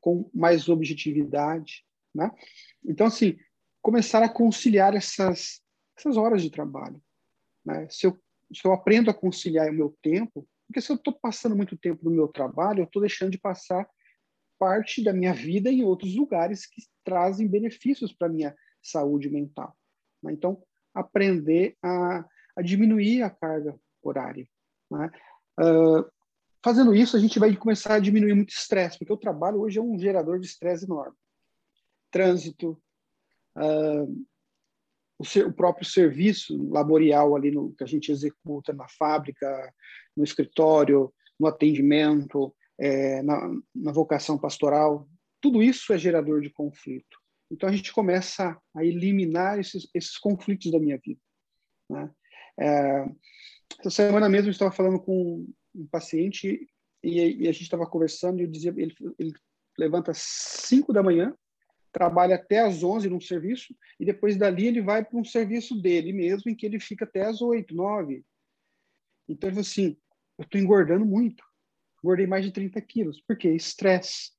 com 0.00 0.30
mais 0.32 0.68
objetividade. 0.68 1.84
Né? 2.14 2.30
Então, 2.84 3.06
assim, 3.06 3.36
começar 3.82 4.22
a 4.22 4.28
conciliar 4.28 4.94
essas, 4.94 5.60
essas 5.96 6.16
horas 6.16 6.42
de 6.42 6.50
trabalho. 6.50 7.02
Né? 7.64 7.88
Se, 7.90 8.06
eu, 8.06 8.18
se 8.52 8.66
eu 8.66 8.72
aprendo 8.72 9.10
a 9.10 9.14
conciliar 9.14 9.70
o 9.70 9.74
meu 9.74 9.96
tempo, 10.02 10.46
porque 10.66 10.80
se 10.80 10.90
eu 10.90 10.96
estou 10.96 11.12
passando 11.12 11.56
muito 11.56 11.76
tempo 11.76 12.04
no 12.04 12.10
meu 12.10 12.28
trabalho, 12.28 12.80
eu 12.80 12.84
estou 12.84 13.00
deixando 13.00 13.30
de 13.30 13.38
passar 13.38 13.88
parte 14.58 15.02
da 15.02 15.12
minha 15.12 15.32
vida 15.32 15.70
em 15.70 15.84
outros 15.84 16.14
lugares 16.14 16.66
que 16.66 16.82
trazem 17.04 17.46
benefícios 17.46 18.12
para 18.12 18.28
minha 18.28 18.54
saúde 18.82 19.28
mental. 19.30 19.76
Né? 20.22 20.32
Então, 20.32 20.62
aprender 20.94 21.76
a, 21.82 22.24
a, 22.56 22.62
diminuir 22.62 23.22
a 23.22 23.30
carga 23.30 23.78
horária. 24.02 24.48
Né? 24.90 25.10
Uh, 25.60 26.04
fazendo 26.62 26.94
isso, 26.94 27.16
a 27.16 27.20
gente 27.20 27.38
vai 27.38 27.54
começar 27.56 27.94
a 27.94 28.00
diminuir 28.00 28.34
muito 28.34 28.50
estresse, 28.50 28.98
porque 28.98 29.12
o 29.12 29.18
trabalho 29.18 29.60
hoje 29.60 29.78
é 29.78 29.82
um 29.82 29.98
gerador 29.98 30.38
de 30.38 30.46
estresse 30.46 30.84
enorme. 30.84 31.16
Trânsito, 32.10 32.80
uh, 33.56 34.26
o, 35.18 35.24
ser, 35.24 35.46
o, 35.46 35.52
próprio 35.52 35.86
serviço 35.86 36.68
laborial 36.68 37.34
ali 37.34 37.50
no, 37.50 37.74
que 37.74 37.84
a 37.84 37.86
gente 37.86 38.10
executa 38.10 38.72
na 38.72 38.88
fábrica, 38.88 39.72
no 40.16 40.24
escritório, 40.24 41.12
no 41.38 41.46
atendimento, 41.46 42.54
é, 42.78 43.22
na, 43.22 43.50
na 43.74 43.92
vocação 43.92 44.38
pastoral, 44.38 45.08
tudo 45.40 45.62
isso 45.62 45.92
é 45.92 45.98
gerador 45.98 46.40
de 46.40 46.50
conflito. 46.50 47.18
Então 47.50 47.68
a 47.68 47.72
gente 47.72 47.92
começa 47.92 48.58
a 48.74 48.84
eliminar 48.84 49.58
esses, 49.58 49.88
esses 49.94 50.18
conflitos 50.18 50.70
da 50.70 50.78
minha 50.78 50.98
vida. 50.98 51.20
Né? 51.88 52.10
É, 52.58 53.06
essa 53.80 53.90
semana 53.90 54.28
mesmo 54.28 54.48
eu 54.48 54.52
estava 54.52 54.72
falando 54.72 55.00
com 55.00 55.46
um 55.74 55.86
paciente 55.86 56.68
e, 57.02 57.42
e 57.42 57.48
a 57.48 57.52
gente 57.52 57.62
estava 57.62 57.86
conversando 57.86 58.40
e 58.40 58.44
eu 58.44 58.50
dizia 58.50 58.74
ele, 58.76 58.94
ele 59.18 59.34
levanta 59.78 60.10
às 60.10 60.18
5 60.18 60.92
da 60.92 61.02
manhã, 61.02 61.34
trabalha 61.92 62.36
até 62.36 62.60
às 62.60 62.82
11 62.82 63.08
num 63.08 63.20
serviço 63.20 63.74
e 63.98 64.04
depois 64.04 64.36
dali 64.36 64.66
ele 64.66 64.82
vai 64.82 65.04
para 65.04 65.18
um 65.18 65.24
serviço 65.24 65.80
dele 65.80 66.12
mesmo 66.12 66.50
em 66.50 66.54
que 66.54 66.66
ele 66.66 66.80
fica 66.80 67.04
até 67.04 67.26
às 67.26 67.40
8, 67.40 67.74
9. 67.74 68.24
Então 69.28 69.48
ele 69.48 69.54
falou 69.54 69.68
assim, 69.68 69.96
eu 70.38 70.44
estou 70.44 70.60
engordando 70.60 71.04
muito, 71.04 71.44
engordei 72.02 72.26
mais 72.26 72.44
de 72.44 72.52
30 72.52 72.80
quilos. 72.80 73.20
Por 73.20 73.36
quê? 73.36 73.50
Estresse 73.50 74.36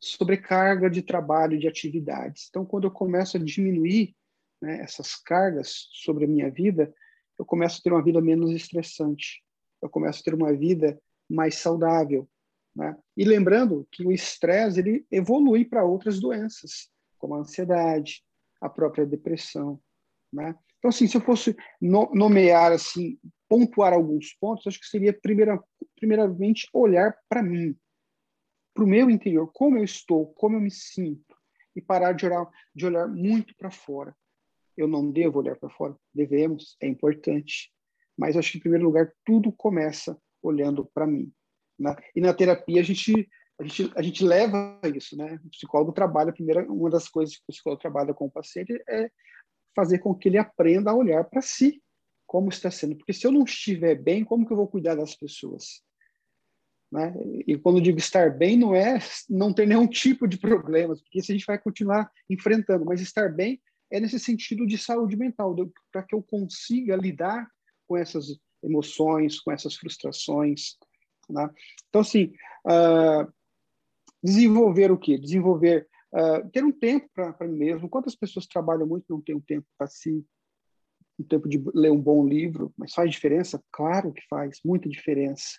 sobrecarga 0.00 0.88
de 0.88 1.02
trabalho, 1.02 1.58
de 1.58 1.68
atividades. 1.68 2.46
Então, 2.48 2.64
quando 2.64 2.84
eu 2.84 2.90
começo 2.90 3.36
a 3.36 3.40
diminuir 3.40 4.16
né, 4.60 4.80
essas 4.80 5.14
cargas 5.14 5.88
sobre 5.92 6.24
a 6.24 6.28
minha 6.28 6.50
vida, 6.50 6.92
eu 7.40 7.46
começo 7.46 7.78
a 7.78 7.82
ter 7.82 7.90
uma 7.90 8.04
vida 8.04 8.20
menos 8.20 8.50
estressante. 8.50 9.42
Eu 9.80 9.88
começo 9.88 10.20
a 10.20 10.22
ter 10.22 10.34
uma 10.34 10.52
vida 10.52 11.00
mais 11.26 11.54
saudável. 11.56 12.28
Né? 12.76 12.94
E 13.16 13.24
lembrando 13.24 13.88
que 13.90 14.04
o 14.06 14.12
estresse 14.12 14.78
ele 14.78 15.06
evolui 15.10 15.64
para 15.64 15.82
outras 15.82 16.20
doenças, 16.20 16.90
como 17.16 17.34
a 17.34 17.38
ansiedade, 17.38 18.22
a 18.60 18.68
própria 18.68 19.06
depressão. 19.06 19.80
Né? 20.30 20.54
Então, 20.78 20.90
assim, 20.90 21.06
se 21.06 21.16
eu 21.16 21.22
fosse 21.22 21.56
nomear, 21.80 22.72
assim, 22.72 23.18
pontuar 23.48 23.94
alguns 23.94 24.34
pontos, 24.34 24.66
acho 24.66 24.78
que 24.78 24.86
seria, 24.86 25.18
primeira, 25.18 25.58
primeiramente, 25.96 26.68
olhar 26.74 27.16
para 27.26 27.42
mim, 27.42 27.74
para 28.74 28.84
o 28.84 28.86
meu 28.86 29.08
interior, 29.08 29.50
como 29.54 29.78
eu 29.78 29.84
estou, 29.84 30.26
como 30.34 30.56
eu 30.56 30.60
me 30.60 30.70
sinto, 30.70 31.34
e 31.74 31.80
parar 31.80 32.12
de 32.12 32.26
olhar, 32.26 32.46
de 32.74 32.84
olhar 32.84 33.08
muito 33.08 33.56
para 33.56 33.70
fora. 33.70 34.14
Eu 34.76 34.88
não 34.88 35.10
devo 35.10 35.38
olhar 35.38 35.56
para 35.56 35.70
fora, 35.70 35.96
devemos, 36.14 36.76
é 36.80 36.86
importante. 36.86 37.72
Mas 38.16 38.36
acho 38.36 38.52
que, 38.52 38.58
em 38.58 38.60
primeiro 38.60 38.84
lugar, 38.84 39.12
tudo 39.24 39.52
começa 39.52 40.16
olhando 40.42 40.84
para 40.92 41.06
mim. 41.06 41.32
Né? 41.78 41.94
E 42.14 42.20
na 42.20 42.34
terapia, 42.34 42.80
a 42.80 42.84
gente, 42.84 43.28
a, 43.58 43.64
gente, 43.64 43.92
a 43.96 44.02
gente 44.02 44.24
leva 44.24 44.78
isso. 44.94 45.16
Né? 45.16 45.40
O 45.44 45.50
psicólogo 45.50 45.92
trabalha, 45.92 46.32
primeira, 46.32 46.70
uma 46.70 46.90
das 46.90 47.08
coisas 47.08 47.36
que 47.36 47.42
o 47.42 47.52
psicólogo 47.52 47.80
trabalha 47.80 48.14
com 48.14 48.26
o 48.26 48.30
paciente 48.30 48.72
é 48.88 49.10
fazer 49.74 49.98
com 49.98 50.14
que 50.14 50.28
ele 50.28 50.38
aprenda 50.38 50.90
a 50.90 50.94
olhar 50.94 51.24
para 51.24 51.40
si, 51.40 51.82
como 52.26 52.48
está 52.48 52.70
sendo. 52.70 52.96
Porque 52.96 53.12
se 53.12 53.26
eu 53.26 53.32
não 53.32 53.44
estiver 53.44 53.94
bem, 53.94 54.24
como 54.24 54.46
que 54.46 54.52
eu 54.52 54.56
vou 54.56 54.68
cuidar 54.68 54.94
das 54.94 55.14
pessoas? 55.14 55.82
Né? 56.92 57.14
E 57.46 57.56
quando 57.56 57.80
digo 57.80 57.98
estar 57.98 58.36
bem, 58.36 58.56
não 58.56 58.74
é 58.74 58.98
não 59.28 59.52
ter 59.52 59.66
nenhum 59.66 59.86
tipo 59.86 60.26
de 60.26 60.38
problemas, 60.38 61.00
porque 61.00 61.20
isso 61.20 61.30
a 61.30 61.34
gente 61.34 61.46
vai 61.46 61.58
continuar 61.58 62.10
enfrentando, 62.28 62.84
mas 62.84 63.00
estar 63.00 63.32
bem 63.32 63.60
é 63.90 64.00
nesse 64.00 64.18
sentido 64.18 64.66
de 64.66 64.78
saúde 64.78 65.16
mental, 65.16 65.54
para 65.92 66.02
que 66.02 66.14
eu 66.14 66.22
consiga 66.22 66.96
lidar 66.96 67.48
com 67.86 67.96
essas 67.96 68.38
emoções, 68.62 69.40
com 69.40 69.50
essas 69.50 69.74
frustrações. 69.74 70.76
Né? 71.28 71.50
Então, 71.88 72.00
assim, 72.00 72.32
uh, 72.66 73.32
desenvolver 74.22 74.92
o 74.92 74.98
quê? 74.98 75.18
Desenvolver, 75.18 75.88
uh, 76.12 76.48
ter 76.50 76.64
um 76.64 76.72
tempo 76.72 77.08
para 77.14 77.48
mim 77.48 77.58
mesmo. 77.58 77.88
Quantas 77.88 78.14
pessoas 78.14 78.46
trabalham 78.46 78.86
muito 78.86 79.06
e 79.08 79.12
não 79.12 79.20
têm 79.20 79.34
um 79.34 79.40
tempo 79.40 79.66
para 79.76 79.88
si? 79.88 80.24
Um 81.18 81.24
tempo 81.24 81.48
de 81.48 81.62
ler 81.74 81.90
um 81.90 82.00
bom 82.00 82.26
livro, 82.26 82.72
mas 82.76 82.94
faz 82.94 83.10
diferença? 83.10 83.62
Claro 83.72 84.12
que 84.12 84.22
faz, 84.28 84.60
muita 84.64 84.88
diferença. 84.88 85.58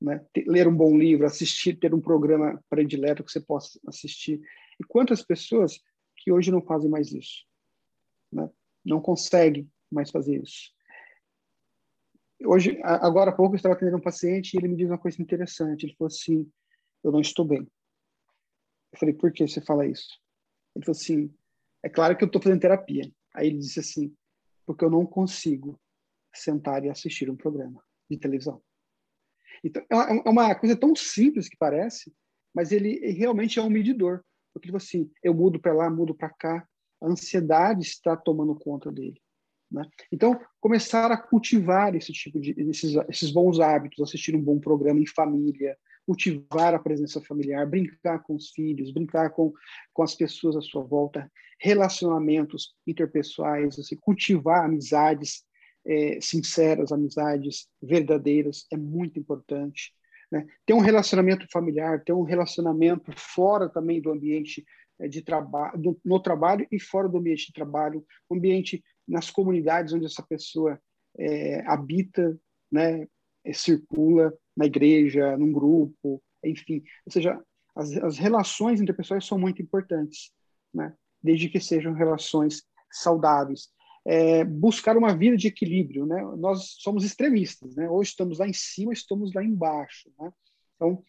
Né? 0.00 0.24
Ler 0.46 0.68
um 0.68 0.76
bom 0.76 0.96
livro, 0.96 1.26
assistir, 1.26 1.78
ter 1.78 1.94
um 1.94 2.00
programa 2.00 2.62
predileto 2.68 3.24
que 3.24 3.32
você 3.32 3.40
possa 3.40 3.80
assistir. 3.86 4.40
E 4.80 4.84
quantas 4.84 5.22
pessoas 5.22 5.80
que 6.16 6.30
hoje 6.30 6.50
não 6.50 6.60
fazem 6.60 6.90
mais 6.90 7.12
isso? 7.12 7.44
Né? 8.32 8.48
Não 8.84 9.00
conseguem 9.00 9.70
mais 9.90 10.10
fazer 10.10 10.42
isso. 10.42 10.72
Hoje, 12.44 12.80
agora 12.82 13.30
há 13.30 13.34
pouco, 13.34 13.54
eu 13.54 13.56
estava 13.56 13.74
atendendo 13.74 13.98
um 13.98 14.02
paciente 14.02 14.54
e 14.54 14.58
ele 14.58 14.68
me 14.68 14.76
diz 14.76 14.88
uma 14.88 14.98
coisa 14.98 15.22
interessante. 15.22 15.84
Ele 15.84 15.94
falou 15.94 16.08
assim: 16.08 16.50
Eu 17.04 17.12
não 17.12 17.20
estou 17.20 17.44
bem. 17.44 17.68
Eu 18.92 18.98
falei, 18.98 19.14
por 19.14 19.32
que 19.32 19.46
você 19.46 19.60
fala 19.60 19.86
isso? 19.86 20.20
Ele 20.76 20.84
falou 20.84 20.98
assim, 20.98 21.34
é 21.82 21.88
claro 21.88 22.16
que 22.16 22.22
eu 22.22 22.26
estou 22.26 22.40
fazendo 22.40 22.60
terapia. 22.60 23.10
Aí 23.34 23.46
ele 23.46 23.58
disse 23.58 23.80
assim, 23.80 24.14
porque 24.66 24.84
eu 24.84 24.90
não 24.90 25.06
consigo 25.06 25.80
sentar 26.34 26.84
e 26.84 26.90
assistir 26.90 27.30
um 27.30 27.36
programa 27.36 27.82
de 28.10 28.18
televisão. 28.18 28.62
Então, 29.64 29.82
é, 29.90 29.96
é 30.26 30.30
uma 30.30 30.54
coisa 30.54 30.76
tão 30.76 30.94
simples 30.94 31.48
que 31.48 31.56
parece, 31.56 32.12
mas 32.54 32.70
ele 32.70 32.98
realmente 33.12 33.58
é 33.58 33.62
um 33.62 33.70
medidor. 33.70 34.22
Porque, 34.52 34.68
tipo 34.68 34.76
assim, 34.76 35.10
eu 35.22 35.32
mudo 35.32 35.58
para 35.58 35.72
lá, 35.72 35.88
mudo 35.88 36.14
para 36.14 36.28
cá, 36.28 36.68
a 37.02 37.06
ansiedade 37.06 37.82
está 37.82 38.16
tomando 38.16 38.54
conta 38.54 38.90
dele. 38.90 39.20
Né? 39.70 39.84
Então, 40.12 40.38
começar 40.60 41.10
a 41.10 41.16
cultivar 41.16 41.94
esse 41.96 42.12
tipo 42.12 42.38
de 42.38 42.54
esses, 42.70 42.94
esses 43.08 43.30
bons 43.30 43.58
hábitos, 43.58 44.00
assistir 44.00 44.34
um 44.36 44.42
bom 44.42 44.58
programa 44.58 45.00
em 45.00 45.06
família, 45.06 45.76
cultivar 46.06 46.74
a 46.74 46.78
presença 46.78 47.20
familiar, 47.20 47.66
brincar 47.66 48.22
com 48.22 48.34
os 48.34 48.50
filhos, 48.50 48.92
brincar 48.92 49.30
com, 49.30 49.52
com 49.92 50.02
as 50.02 50.14
pessoas 50.14 50.56
à 50.56 50.60
sua 50.60 50.82
volta, 50.82 51.30
relacionamentos 51.60 52.74
interpessoais, 52.86 53.78
assim, 53.78 53.96
cultivar 53.96 54.64
amizades 54.64 55.44
é, 55.86 56.18
sinceras, 56.20 56.92
amizades 56.92 57.66
verdadeiras, 57.80 58.66
é 58.72 58.76
muito 58.76 59.18
importante. 59.18 59.92
Né? 60.30 60.46
Ter 60.66 60.74
um 60.74 60.80
relacionamento 60.80 61.46
familiar, 61.50 62.02
ter 62.04 62.12
um 62.12 62.22
relacionamento 62.22 63.12
fora 63.16 63.68
também 63.68 64.00
do 64.00 64.10
ambiente 64.10 64.64
de 65.08 65.22
trabalho, 65.22 66.00
no 66.04 66.20
trabalho 66.20 66.66
e 66.70 66.78
fora 66.78 67.08
do 67.08 67.18
ambiente 67.18 67.46
de 67.46 67.52
trabalho, 67.52 68.04
ambiente 68.30 68.82
nas 69.06 69.30
comunidades 69.30 69.92
onde 69.92 70.06
essa 70.06 70.22
pessoa 70.22 70.80
é, 71.18 71.64
habita, 71.66 72.38
né, 72.70 73.06
circula, 73.52 74.32
na 74.56 74.66
igreja, 74.66 75.36
num 75.36 75.52
grupo, 75.52 76.22
enfim. 76.44 76.82
Ou 77.06 77.12
seja, 77.12 77.40
as, 77.74 77.92
as 77.96 78.18
relações 78.18 78.80
interpessoais 78.80 79.26
são 79.26 79.38
muito 79.38 79.62
importantes, 79.62 80.30
né? 80.72 80.94
desde 81.22 81.48
que 81.48 81.60
sejam 81.60 81.92
relações 81.92 82.62
saudáveis. 82.90 83.68
É, 84.04 84.44
buscar 84.44 84.96
uma 84.96 85.16
vida 85.16 85.36
de 85.36 85.46
equilíbrio, 85.46 86.04
né? 86.04 86.20
Nós 86.36 86.74
somos 86.80 87.04
extremistas, 87.04 87.76
né? 87.76 87.88
Ou 87.88 88.02
estamos 88.02 88.40
lá 88.40 88.48
em 88.48 88.52
cima, 88.52 88.92
estamos 88.92 89.32
lá 89.32 89.44
embaixo, 89.44 90.10
né? 90.18 90.32
Então, 90.74 91.04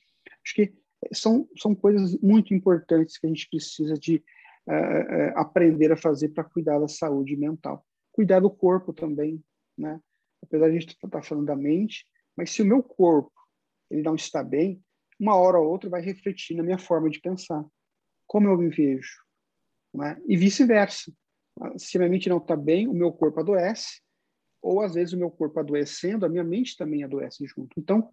acho 0.46 0.54
que 0.54 0.74
são 1.12 1.48
são 1.58 1.74
coisas 1.74 2.18
muito 2.20 2.54
importantes 2.54 3.18
que 3.18 3.26
a 3.26 3.30
gente 3.30 3.50
precisa 3.50 3.96
de 3.96 4.24
uh, 4.68 4.72
uh, 4.72 5.38
aprender 5.38 5.92
a 5.92 5.98
fazer 5.98 6.30
para 6.30 6.44
cuidar 6.44 6.80
da 6.80 6.88
saúde 6.88 7.36
mental, 7.36 7.86
cuidar 8.12 8.40
do 8.40 8.50
corpo 8.50 8.94
também, 8.94 9.44
né? 9.78 10.00
Apesar 10.42 10.70
de 10.70 10.78
a 10.78 10.80
gente 10.80 10.94
estar 10.94 11.10
tá 11.10 11.22
falando 11.22 11.48
da 11.48 11.56
mente, 11.56 12.06
mas 12.36 12.52
se 12.52 12.62
o 12.62 12.66
meu 12.66 12.84
corpo 12.84 13.32
ele 13.90 14.02
não 14.02 14.16
está 14.16 14.44
bem, 14.44 14.82
uma 15.20 15.36
hora 15.36 15.58
ou 15.58 15.70
outra 15.70 15.90
vai 15.90 16.02
refletir 16.02 16.56
na 16.56 16.64
minha 16.64 16.78
forma 16.78 17.10
de 17.10 17.20
pensar, 17.20 17.64
como 18.28 18.48
eu 18.48 18.58
me 18.58 18.70
vejo, 18.70 19.24
né? 19.94 20.20
e 20.28 20.36
vice-versa. 20.36 21.12
Se 21.78 21.98
a 21.98 22.00
minha 22.00 22.10
mente 22.10 22.30
não 22.30 22.38
está 22.38 22.56
bem, 22.56 22.88
o 22.88 22.94
meu 22.94 23.12
corpo 23.12 23.40
adoece, 23.40 24.02
ou 24.62 24.82
às 24.82 24.96
vezes 24.96 25.14
o 25.14 25.18
meu 25.18 25.30
corpo 25.30 25.60
adoecendo, 25.60 26.26
a 26.26 26.30
minha 26.30 26.44
mente 26.44 26.76
também 26.76 27.04
adoece 27.04 27.46
junto. 27.46 27.78
Então, 27.78 28.12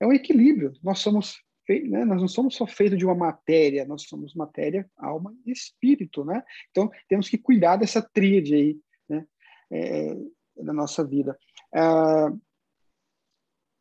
é 0.00 0.06
um 0.06 0.12
equilíbrio. 0.12 0.72
Nós 0.82 1.00
somos 1.00 1.42
né? 1.68 2.04
nós 2.04 2.20
não 2.20 2.28
somos 2.28 2.56
só 2.56 2.66
feitos 2.66 2.98
de 2.98 3.04
uma 3.04 3.14
matéria, 3.14 3.84
nós 3.84 4.02
somos 4.02 4.34
matéria, 4.34 4.90
alma 4.96 5.34
e 5.44 5.52
espírito, 5.52 6.24
né? 6.24 6.42
Então, 6.70 6.90
temos 7.08 7.28
que 7.28 7.36
cuidar 7.36 7.76
dessa 7.76 8.00
tríade 8.00 8.54
aí, 8.54 8.80
né? 9.08 9.26
É, 9.70 10.14
da 10.56 10.72
nossa 10.72 11.04
vida. 11.04 11.38
Ah, 11.74 12.32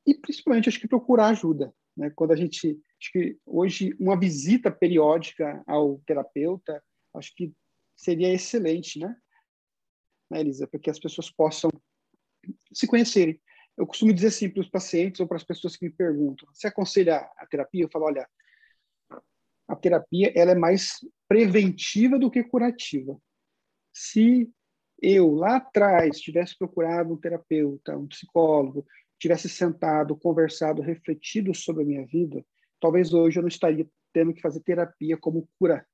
e 0.05 0.13
principalmente 0.15 0.69
acho 0.69 0.79
que 0.79 0.87
procurar 0.87 1.27
ajuda, 1.27 1.73
né? 1.95 2.11
Quando 2.15 2.31
a 2.31 2.35
gente 2.35 2.79
acho 3.01 3.11
que 3.11 3.37
hoje 3.45 3.95
uma 3.99 4.19
visita 4.19 4.69
periódica 4.69 5.63
ao 5.65 5.99
terapeuta, 6.05 6.83
acho 7.13 7.33
que 7.35 7.53
seria 7.95 8.33
excelente, 8.33 8.99
né? 8.99 9.15
né 10.29 10.41
Elisa, 10.41 10.67
para 10.67 10.79
que 10.79 10.89
as 10.89 10.99
pessoas 10.99 11.29
possam 11.29 11.69
se 12.73 12.87
conhecerem. 12.87 13.39
Eu 13.77 13.85
costumo 13.85 14.11
dizer 14.11 14.27
assim 14.27 14.49
para 14.49 14.61
os 14.61 14.69
pacientes 14.69 15.19
ou 15.19 15.27
para 15.27 15.37
as 15.37 15.43
pessoas 15.43 15.75
que 15.75 15.85
me 15.85 15.91
perguntam: 15.91 16.47
você 16.51 16.67
aconselha 16.67 17.17
a 17.37 17.45
terapia? 17.45 17.83
Eu 17.83 17.89
falo, 17.91 18.05
olha, 18.05 18.27
a 19.67 19.75
terapia 19.75 20.31
ela 20.35 20.51
é 20.51 20.55
mais 20.55 20.93
preventiva 21.27 22.17
do 22.17 22.31
que 22.31 22.43
curativa. 22.43 23.19
Se 23.93 24.49
eu 25.01 25.33
lá 25.33 25.57
atrás 25.57 26.19
tivesse 26.19 26.57
procurado 26.57 27.13
um 27.13 27.17
terapeuta, 27.17 27.95
um 27.97 28.07
psicólogo, 28.07 28.85
tivesse 29.19 29.47
sentado, 29.47 30.15
conversado, 30.15 30.81
refletido 30.81 31.53
sobre 31.53 31.83
a 31.83 31.85
minha 31.85 32.05
vida, 32.05 32.43
talvez 32.79 33.13
hoje 33.13 33.37
eu 33.37 33.41
não 33.41 33.47
estaria 33.47 33.87
tendo 34.13 34.33
que 34.33 34.41
fazer 34.41 34.61
terapia 34.61 35.17
como 35.17 35.47
cura, 35.59 35.85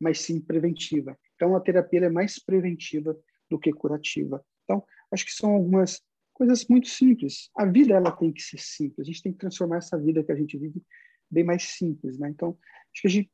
mas 0.00 0.20
sim 0.20 0.40
preventiva. 0.40 1.16
Então, 1.34 1.54
a 1.54 1.60
terapia 1.60 2.06
é 2.06 2.08
mais 2.08 2.42
preventiva 2.42 3.16
do 3.48 3.58
que 3.58 3.72
curativa. 3.72 4.44
Então, 4.64 4.84
acho 5.12 5.24
que 5.24 5.32
são 5.32 5.50
algumas 5.50 6.00
coisas 6.34 6.66
muito 6.68 6.88
simples. 6.88 7.48
A 7.56 7.64
vida 7.64 7.94
ela 7.94 8.12
tem 8.12 8.32
que 8.32 8.42
ser 8.42 8.58
simples. 8.58 9.06
A 9.06 9.10
gente 9.10 9.22
tem 9.22 9.32
que 9.32 9.38
transformar 9.38 9.78
essa 9.78 9.96
vida 9.96 10.22
que 10.22 10.32
a 10.32 10.36
gente 10.36 10.58
vive 10.58 10.82
bem 11.30 11.44
mais 11.44 11.62
simples, 11.62 12.18
né? 12.18 12.28
Então, 12.28 12.58
acho 12.92 13.02
que 13.02 13.08
a 13.08 13.10
gente, 13.10 13.30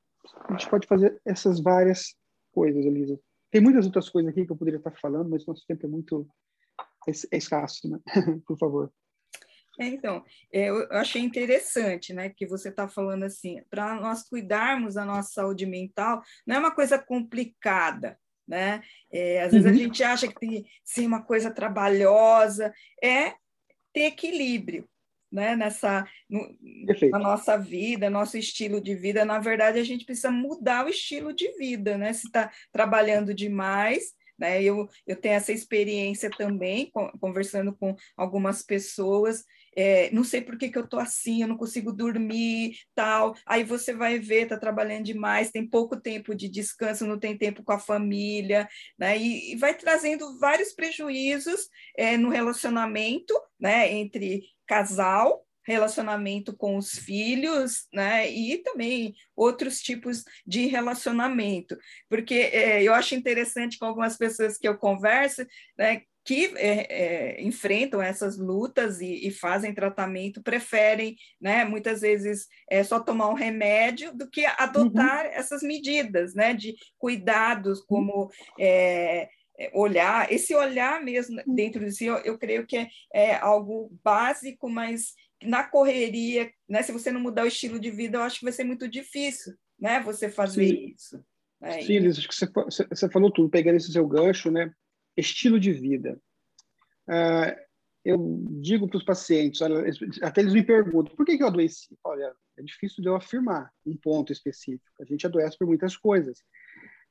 a 0.49 0.53
gente 0.53 0.71
pode 0.71 0.87
fazer 0.87 1.21
essas 1.25 1.61
várias 1.61 2.15
coisas, 2.53 2.85
Elisa. 2.85 3.19
Tem 3.51 3.61
muitas 3.61 3.87
outras 3.87 4.09
coisas 4.09 4.31
aqui 4.31 4.47
que 4.47 4.53
eu 4.53 4.57
poderia 4.57 4.79
estar 4.79 4.93
falando, 4.93 5.29
mas 5.29 5.45
nosso 5.45 5.65
tempo 5.67 5.87
é 5.87 5.89
muito 5.89 6.29
é 7.09 7.37
escasso, 7.37 7.89
né? 7.89 7.99
Por 8.47 8.59
favor. 8.59 8.93
É, 9.79 9.87
então, 9.87 10.23
é, 10.53 10.69
eu 10.69 10.87
achei 10.93 11.23
interessante, 11.23 12.13
né, 12.13 12.29
que 12.29 12.47
você 12.47 12.69
está 12.69 12.87
falando 12.87 13.23
assim, 13.23 13.63
para 13.71 13.99
nós 13.99 14.29
cuidarmos 14.29 14.95
da 14.95 15.07
nossa 15.07 15.31
saúde 15.33 15.65
mental, 15.65 16.23
não 16.47 16.57
é 16.57 16.59
uma 16.59 16.75
coisa 16.75 16.99
complicada, 16.99 18.19
né? 18.51 18.83
É, 19.13 19.43
às 19.43 19.53
vezes 19.53 19.65
uhum. 19.65 19.73
a 19.73 19.79
gente 19.79 20.03
acha 20.03 20.27
que 20.27 20.35
tem 20.35 20.67
sim 20.85 21.07
uma 21.07 21.23
coisa 21.23 21.53
trabalhosa, 21.53 22.75
é 23.03 23.35
ter 23.93 24.07
equilíbrio, 24.07 24.89
né? 25.31 25.55
Nessa 25.55 26.05
no, 26.29 26.53
na 27.13 27.19
nossa 27.21 27.57
vida, 27.57 28.11
nosso 28.11 28.37
estilo 28.37 28.81
de 28.81 28.97
vida. 28.97 29.25
Na 29.25 29.39
verdade, 29.39 29.79
a 29.79 29.85
gente 29.85 30.05
precisa 30.05 30.33
mudar 30.33 30.85
o 30.85 30.89
estilo 30.89 31.33
de 31.33 31.49
vida, 31.57 31.97
né? 31.97 32.13
Se 32.13 32.27
está 32.27 32.51
trabalhando 32.73 33.33
demais, 33.33 34.13
né? 34.37 34.61
Eu, 34.61 34.89
eu 35.07 35.15
tenho 35.15 35.35
essa 35.35 35.53
experiência 35.53 36.29
também, 36.29 36.91
conversando 37.21 37.73
com 37.73 37.95
algumas 38.17 38.65
pessoas, 38.65 39.45
é, 39.77 40.11
não 40.11 40.25
sei 40.25 40.41
por 40.41 40.59
que, 40.59 40.69
que 40.69 40.79
eu 40.79 40.87
tô 40.87 40.99
assim, 40.99 41.43
eu 41.43 41.49
não 41.49 41.57
consigo 41.57 41.93
dormir, 41.93 42.77
tal. 42.95 43.35
Aí 43.47 43.65
você 43.65 43.95
vai 43.95 44.19
ver, 44.19 44.49
tá 44.49 44.59
trabalhando 44.59 45.05
demais, 45.05 45.51
tem 45.51 45.67
pouco 45.67 46.01
tempo 46.01 46.35
de 46.35 46.49
descanso, 46.49 47.07
não 47.07 47.19
tem 47.19 47.37
tempo 47.37 47.63
com 47.63 47.73
a 47.73 47.79
família, 47.79 48.69
né? 48.99 49.17
E, 49.19 49.53
e 49.53 49.57
vai 49.57 49.75
trazendo 49.75 50.39
vários 50.39 50.73
prejuízos 50.73 51.69
é, 51.97 52.17
no 52.17 52.31
relacionamento, 52.31 53.35
né? 53.59 53.93
Entre 53.93 54.43
casal, 54.67 55.45
relacionamento 55.63 56.57
com 56.57 56.77
os 56.77 56.91
filhos, 56.91 57.87
né? 57.93 58.31
E 58.31 58.59
também 58.59 59.15
outros 59.37 59.81
tipos 59.81 60.25
de 60.47 60.67
relacionamento, 60.67 61.77
porque 62.09 62.35
é, 62.35 62.83
eu 62.83 62.93
acho 62.95 63.15
interessante 63.15 63.79
com 63.79 63.87
algumas 63.87 64.17
pessoas 64.17 64.59
que 64.59 64.67
eu 64.67 64.77
converso, 64.77 65.47
né? 65.79 66.03
Que 66.31 66.53
é, 66.55 66.87
é, 67.39 67.43
enfrentam 67.43 68.01
essas 68.01 68.39
lutas 68.39 69.01
e, 69.01 69.27
e, 69.27 69.33
fazem 69.33 69.75
tratamento 69.75 70.41
preferem, 70.41 71.17
né, 71.41 71.65
muitas 71.65 72.03
vezes, 72.03 72.47
é, 72.71 72.85
só 72.85 73.01
tomar 73.01 73.31
um 73.31 73.35
remédio 73.35 74.17
do 74.17 74.31
que 74.31 74.47
adotar 74.47 75.27
uhum. 75.27 75.33
essas 75.33 75.61
medidas, 75.61 76.33
né, 76.33 76.55
de 76.55 76.77
cuidados, 76.97 77.81
como 77.81 78.31
é, 78.61 79.29
é, 79.59 79.73
olhar, 79.75 80.33
esse 80.33 80.55
olhar 80.55 81.03
mesmo 81.03 81.43
uhum. 81.45 81.53
dentro 81.53 81.85
de 81.85 81.91
si, 81.91 82.05
eu, 82.05 82.19
eu 82.19 82.39
creio 82.39 82.65
que 82.65 82.77
é, 82.77 82.89
é 83.13 83.35
algo 83.35 83.91
básico, 84.05 84.71
mas 84.71 85.15
na 85.43 85.65
correria, 85.65 86.49
né? 86.69 86.83
Se 86.83 86.93
você 86.93 87.11
não 87.11 87.21
mudar 87.21 87.43
o 87.43 87.49
estilo 87.49 87.81
de 87.81 87.91
vida, 87.91 88.19
eu 88.19 88.23
acho 88.23 88.39
que 88.39 88.45
vai 88.45 88.53
ser 88.53 88.63
muito 88.63 88.87
difícil, 88.87 89.55
né? 89.81 89.99
Você 90.01 90.29
fazer 90.29 90.69
Sim. 90.69 90.95
isso. 90.95 91.25
Né? 91.61 91.83
Sim, 91.83 91.99
Liz, 91.99 92.19
acho 92.19 92.29
que 92.29 92.35
você, 92.35 92.87
você 92.87 93.11
falou 93.11 93.33
tudo, 93.33 93.49
pegando 93.49 93.77
esse 93.77 93.91
seu 93.91 94.07
gancho, 94.07 94.51
né? 94.51 94.71
Estilo 95.21 95.61
de 95.61 95.73
vida. 95.73 96.21
Uh, 97.09 97.71
eu 98.05 98.45
digo 98.61 98.89
para 98.89 98.97
os 98.97 99.05
pacientes, 99.05 99.61
até 100.23 100.41
eles 100.41 100.55
me 100.55 100.63
perguntam, 100.63 101.15
por 101.15 101.27
que, 101.27 101.37
que 101.37 101.43
eu 101.43 101.49
adoeci? 101.49 101.99
Olha, 102.03 102.33
é 102.57 102.63
difícil 102.63 103.03
de 103.03 103.09
eu 103.09 103.15
afirmar 103.15 103.71
um 103.85 103.97
ponto 103.97 104.33
específico. 104.33 104.91
A 105.01 105.05
gente 105.05 105.27
adoece 105.27 105.59
por 105.59 105.67
muitas 105.67 105.97
coisas. 105.97 106.43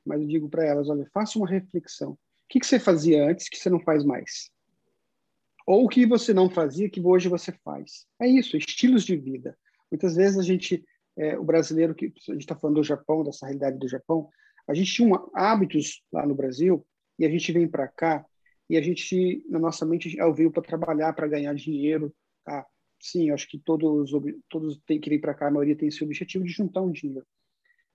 Mas 0.04 0.20
eu 0.20 0.26
digo 0.26 0.48
para 0.48 0.64
elas, 0.64 0.88
olha, 0.88 1.08
faça 1.12 1.38
uma 1.38 1.48
reflexão. 1.48 2.12
O 2.12 2.18
que, 2.48 2.58
que 2.58 2.66
você 2.66 2.80
fazia 2.80 3.28
antes 3.28 3.48
que 3.48 3.56
você 3.56 3.70
não 3.70 3.80
faz 3.80 4.04
mais? 4.04 4.50
Ou 5.66 5.84
o 5.84 5.88
que 5.88 6.06
você 6.06 6.34
não 6.34 6.50
fazia 6.50 6.90
que 6.90 7.00
hoje 7.00 7.28
você 7.28 7.52
faz? 7.64 8.06
É 8.20 8.26
isso, 8.26 8.56
estilos 8.56 9.04
de 9.04 9.16
vida. 9.16 9.56
Muitas 9.90 10.16
vezes 10.16 10.38
a 10.38 10.42
gente, 10.42 10.84
é, 11.16 11.38
o 11.38 11.44
brasileiro, 11.44 11.94
que 11.94 12.06
a 12.06 12.32
gente 12.32 12.40
está 12.40 12.56
falando 12.56 12.76
do 12.76 12.84
Japão, 12.84 13.22
dessa 13.22 13.46
realidade 13.46 13.78
do 13.78 13.86
Japão, 13.86 14.28
a 14.66 14.74
gente 14.74 14.92
tinha 14.92 15.08
um, 15.08 15.30
hábitos 15.34 16.02
lá 16.12 16.26
no 16.26 16.34
Brasil 16.34 16.84
e 17.20 17.26
a 17.26 17.28
gente 17.28 17.52
vem 17.52 17.68
para 17.68 17.86
cá 17.86 18.24
e 18.68 18.78
a 18.78 18.80
gente, 18.80 19.44
na 19.48 19.58
nossa 19.58 19.84
mente, 19.84 20.16
veio 20.34 20.50
para 20.50 20.62
trabalhar, 20.62 21.12
para 21.12 21.28
ganhar 21.28 21.54
dinheiro. 21.54 22.14
Tá? 22.44 22.66
Sim, 22.98 23.30
acho 23.30 23.46
que 23.46 23.58
todos, 23.58 24.10
todos 24.48 24.80
têm 24.86 24.98
que 24.98 25.10
vir 25.10 25.20
para 25.20 25.34
cá, 25.34 25.48
a 25.48 25.50
maioria 25.50 25.76
tem 25.76 25.88
esse 25.88 26.02
objetivo 26.02 26.44
de 26.44 26.50
juntar 26.50 26.80
um 26.80 26.90
dinheiro. 26.90 27.26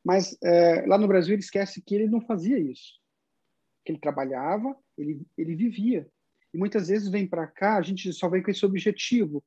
Mas 0.03 0.37
é, 0.43 0.85
lá 0.85 0.97
no 0.97 1.07
Brasil 1.07 1.33
ele 1.33 1.41
esquece 1.41 1.81
que 1.81 1.95
ele 1.95 2.07
não 2.07 2.21
fazia 2.21 2.59
isso. 2.59 2.99
Que 3.83 3.93
ele 3.93 3.99
trabalhava, 3.99 4.77
ele, 4.95 5.25
ele 5.35 5.55
vivia. 5.55 6.07
E 6.53 6.57
muitas 6.57 6.89
vezes 6.89 7.09
vem 7.09 7.25
para 7.25 7.47
cá, 7.47 7.77
a 7.77 7.81
gente 7.81 8.13
só 8.13 8.29
vem 8.29 8.43
com 8.43 8.51
esse 8.51 8.63
objetivo: 8.63 9.43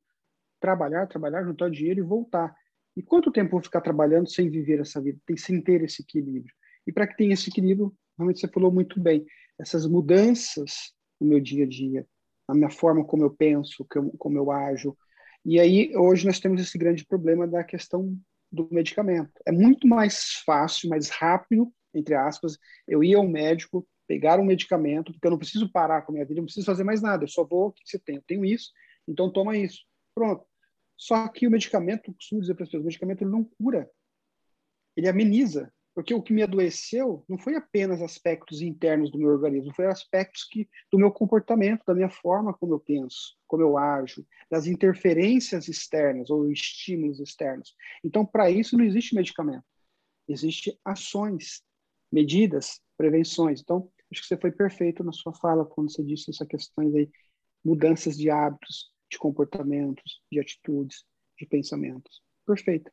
trabalhar, 0.58 1.06
trabalhar, 1.06 1.44
juntar 1.44 1.70
dinheiro 1.70 2.00
e 2.00 2.02
voltar. 2.02 2.52
E 2.96 3.02
quanto 3.02 3.30
tempo 3.30 3.48
eu 3.48 3.52
vou 3.52 3.62
ficar 3.62 3.80
trabalhando 3.80 4.28
sem 4.28 4.50
viver 4.50 4.80
essa 4.80 5.00
vida, 5.00 5.20
tem, 5.24 5.36
sem 5.36 5.60
ter 5.60 5.84
esse 5.84 6.02
equilíbrio? 6.02 6.52
E 6.84 6.92
para 6.92 7.06
que 7.06 7.16
tenha 7.16 7.34
esse 7.34 7.48
equilíbrio, 7.48 7.94
realmente 8.18 8.40
você 8.40 8.48
falou 8.48 8.70
muito 8.70 9.00
bem, 9.00 9.24
essas 9.58 9.86
mudanças 9.86 10.92
no 11.20 11.28
meu 11.28 11.40
dia 11.40 11.64
a 11.64 11.68
dia, 11.68 12.06
na 12.48 12.54
minha 12.54 12.70
forma 12.70 13.04
como 13.04 13.22
eu 13.22 13.30
penso, 13.30 13.86
como 14.18 14.38
eu 14.38 14.50
ajo. 14.50 14.96
E 15.44 15.58
aí, 15.58 15.96
hoje, 15.96 16.26
nós 16.26 16.40
temos 16.40 16.60
esse 16.60 16.76
grande 16.76 17.06
problema 17.06 17.46
da 17.46 17.64
questão 17.64 18.18
do 18.50 18.68
medicamento. 18.70 19.30
É 19.46 19.52
muito 19.52 19.86
mais 19.86 20.42
fácil, 20.44 20.88
mais 20.88 21.08
rápido, 21.10 21.72
entre 21.94 22.14
aspas, 22.14 22.58
eu 22.86 23.02
ir 23.02 23.14
ao 23.14 23.26
médico, 23.26 23.86
pegar 24.06 24.40
um 24.40 24.44
medicamento, 24.44 25.12
porque 25.12 25.26
eu 25.26 25.30
não 25.30 25.38
preciso 25.38 25.70
parar 25.70 26.02
com 26.02 26.12
a 26.12 26.14
minha 26.14 26.26
vida, 26.26 26.40
não 26.40 26.46
preciso 26.46 26.66
fazer 26.66 26.84
mais 26.84 27.02
nada, 27.02 27.24
eu 27.24 27.28
só 27.28 27.44
vou, 27.44 27.68
o 27.68 27.72
que 27.72 27.82
você 27.84 27.98
tem? 27.98 28.16
Eu 28.16 28.22
tenho 28.26 28.44
isso, 28.44 28.72
então 29.06 29.30
toma 29.30 29.56
isso. 29.56 29.84
Pronto. 30.14 30.44
Só 30.96 31.28
que 31.28 31.46
o 31.46 31.50
medicamento, 31.50 32.12
costumo 32.12 32.40
dizer 32.40 32.54
para 32.54 32.64
as 32.64 32.68
pessoas, 32.68 32.82
o 32.82 32.86
medicamento 32.86 33.24
não 33.24 33.44
cura, 33.44 33.88
ele 34.96 35.08
ameniza. 35.08 35.72
Porque 35.98 36.14
o 36.14 36.22
que 36.22 36.32
me 36.32 36.44
adoeceu 36.44 37.24
não 37.28 37.36
foi 37.36 37.56
apenas 37.56 38.00
aspectos 38.00 38.62
internos 38.62 39.10
do 39.10 39.18
meu 39.18 39.30
organismo, 39.30 39.74
foi 39.74 39.86
aspectos 39.86 40.44
que, 40.44 40.68
do 40.92 40.96
meu 40.96 41.10
comportamento, 41.10 41.82
da 41.84 41.92
minha 41.92 42.08
forma 42.08 42.54
como 42.54 42.74
eu 42.74 42.78
penso, 42.78 43.36
como 43.48 43.64
eu 43.64 43.76
ajo, 43.76 44.24
das 44.48 44.68
interferências 44.68 45.66
externas 45.66 46.30
ou 46.30 46.52
estímulos 46.52 47.18
externos. 47.18 47.74
Então, 48.04 48.24
para 48.24 48.48
isso 48.48 48.78
não 48.78 48.84
existe 48.84 49.12
medicamento. 49.12 49.64
Existem 50.28 50.78
ações, 50.84 51.64
medidas, 52.12 52.80
prevenções. 52.96 53.60
Então, 53.60 53.90
acho 54.12 54.22
que 54.22 54.28
você 54.28 54.36
foi 54.36 54.52
perfeito 54.52 55.02
na 55.02 55.10
sua 55.10 55.34
fala 55.34 55.66
quando 55.66 55.90
você 55.90 56.04
disse 56.04 56.30
essa 56.30 56.46
questão 56.46 56.94
aí, 56.94 57.10
mudanças 57.64 58.16
de 58.16 58.30
hábitos, 58.30 58.92
de 59.10 59.18
comportamentos, 59.18 60.22
de 60.30 60.38
atitudes, 60.38 61.04
de 61.36 61.44
pensamentos. 61.44 62.22
Perfeito. 62.46 62.88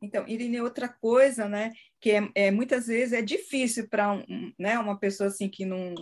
Então, 0.00 0.26
Irine, 0.28 0.60
outra 0.60 0.88
coisa, 0.88 1.48
né, 1.48 1.72
que 2.00 2.12
é, 2.12 2.28
é 2.34 2.50
muitas 2.50 2.86
vezes 2.86 3.12
é 3.12 3.22
difícil 3.22 3.88
para 3.88 4.12
um, 4.12 4.52
né, 4.58 4.78
uma 4.78 4.98
pessoa 4.98 5.28
assim 5.28 5.48
que 5.48 5.64
não 5.64 5.94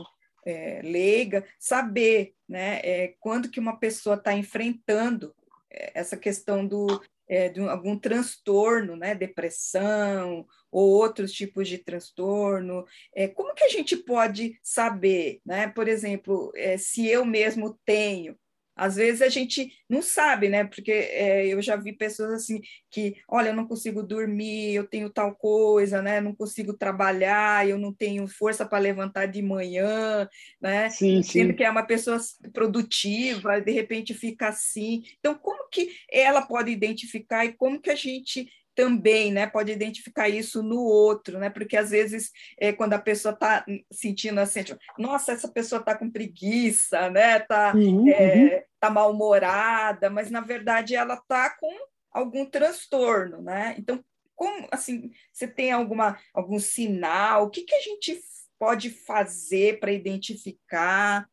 é, 0.46 0.80
leiga 0.82 1.46
saber, 1.58 2.34
né, 2.48 2.80
é, 2.82 3.14
quando 3.18 3.50
que 3.50 3.58
uma 3.58 3.78
pessoa 3.78 4.16
está 4.16 4.34
enfrentando 4.34 5.34
é, 5.70 5.92
essa 5.94 6.16
questão 6.16 6.66
do 6.66 7.02
é, 7.28 7.48
de 7.48 7.60
algum 7.60 7.98
transtorno, 7.98 8.96
né, 8.96 9.14
depressão 9.14 10.46
ou 10.70 10.90
outros 10.90 11.32
tipos 11.32 11.68
de 11.68 11.78
transtorno. 11.78 12.84
É, 13.14 13.26
como 13.26 13.54
que 13.54 13.64
a 13.64 13.68
gente 13.68 13.96
pode 13.96 14.58
saber, 14.62 15.40
né? 15.44 15.68
Por 15.68 15.88
exemplo, 15.88 16.52
é, 16.54 16.76
se 16.76 17.06
eu 17.08 17.24
mesmo 17.24 17.78
tenho 17.84 18.36
às 18.76 18.96
vezes 18.96 19.22
a 19.22 19.28
gente 19.30 19.72
não 19.88 20.02
sabe, 20.02 20.48
né? 20.48 20.64
Porque 20.64 20.92
é, 20.92 21.46
eu 21.46 21.62
já 21.62 21.76
vi 21.76 21.94
pessoas 21.94 22.30
assim 22.32 22.60
que, 22.90 23.16
olha, 23.26 23.48
eu 23.48 23.54
não 23.54 23.66
consigo 23.66 24.02
dormir, 24.02 24.74
eu 24.74 24.86
tenho 24.86 25.08
tal 25.08 25.34
coisa, 25.34 26.02
né? 26.02 26.20
Não 26.20 26.34
consigo 26.34 26.74
trabalhar, 26.74 27.66
eu 27.66 27.78
não 27.78 27.92
tenho 27.92 28.28
força 28.28 28.66
para 28.66 28.78
levantar 28.78 29.26
de 29.26 29.40
manhã, 29.40 30.28
né? 30.60 30.90
Sim, 30.90 31.22
Sendo 31.22 31.50
sim. 31.50 31.56
que 31.56 31.64
é 31.64 31.70
uma 31.70 31.86
pessoa 31.86 32.18
produtiva, 32.52 33.60
de 33.60 33.72
repente 33.72 34.12
fica 34.12 34.48
assim. 34.48 35.02
Então, 35.18 35.34
como 35.34 35.68
que 35.70 35.90
ela 36.12 36.42
pode 36.42 36.70
identificar 36.70 37.46
e 37.46 37.54
como 37.54 37.80
que 37.80 37.90
a 37.90 37.96
gente 37.96 38.46
também, 38.76 39.32
né, 39.32 39.46
pode 39.46 39.72
identificar 39.72 40.28
isso 40.28 40.62
no 40.62 40.82
outro, 40.82 41.38
né, 41.38 41.48
porque 41.48 41.78
às 41.78 41.90
vezes 41.90 42.30
é, 42.58 42.74
quando 42.74 42.92
a 42.92 42.98
pessoa 42.98 43.32
está 43.32 43.64
sentindo 43.90 44.38
assim, 44.38 44.62
tipo, 44.62 44.78
nossa, 44.98 45.32
essa 45.32 45.48
pessoa 45.48 45.80
está 45.80 45.96
com 45.96 46.10
preguiça, 46.10 47.08
né, 47.08 47.38
está 47.38 47.74
uhum, 47.74 48.06
é, 48.06 48.36
uhum. 48.36 48.62
tá 48.78 48.90
mal-humorada, 48.90 50.10
mas 50.10 50.30
na 50.30 50.42
verdade 50.42 50.94
ela 50.94 51.14
está 51.14 51.56
com 51.58 51.74
algum 52.12 52.44
transtorno, 52.44 53.40
né, 53.40 53.74
então 53.78 54.04
como, 54.34 54.68
assim, 54.70 55.10
você 55.32 55.48
tem 55.48 55.72
alguma, 55.72 56.18
algum 56.34 56.58
sinal, 56.58 57.44
o 57.44 57.50
que, 57.50 57.62
que 57.62 57.74
a 57.74 57.80
gente 57.80 58.20
pode 58.58 58.90
fazer 58.90 59.80
para 59.80 59.90
identificar? 59.90 61.26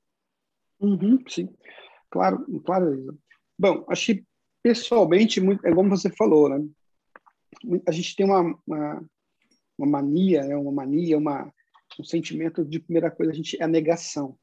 Uhum, 0.79 1.21
sim, 1.27 1.49
claro, 2.09 2.45
claro. 2.65 3.19
Bom, 3.59 3.85
acho 3.89 4.05
que 4.05 4.23
pessoalmente, 4.63 5.41
muito, 5.41 5.67
é 5.67 5.73
como 5.73 5.89
você 5.89 6.09
falou, 6.09 6.47
né, 6.47 6.65
a 7.87 7.91
gente 7.91 8.15
tem 8.15 8.25
uma, 8.25 8.59
uma, 8.65 9.05
uma 9.77 9.87
mania, 9.87 10.43
né? 10.43 10.55
uma 10.55 10.71
mania, 10.71 11.17
uma, 11.17 11.51
um 11.99 12.03
sentimento 12.03 12.63
de 12.63 12.79
primeira 12.79 13.11
coisa, 13.11 13.31
a 13.31 13.35
gente 13.35 13.59
é 13.59 13.63
a 13.63 13.67
negação, 13.67 14.37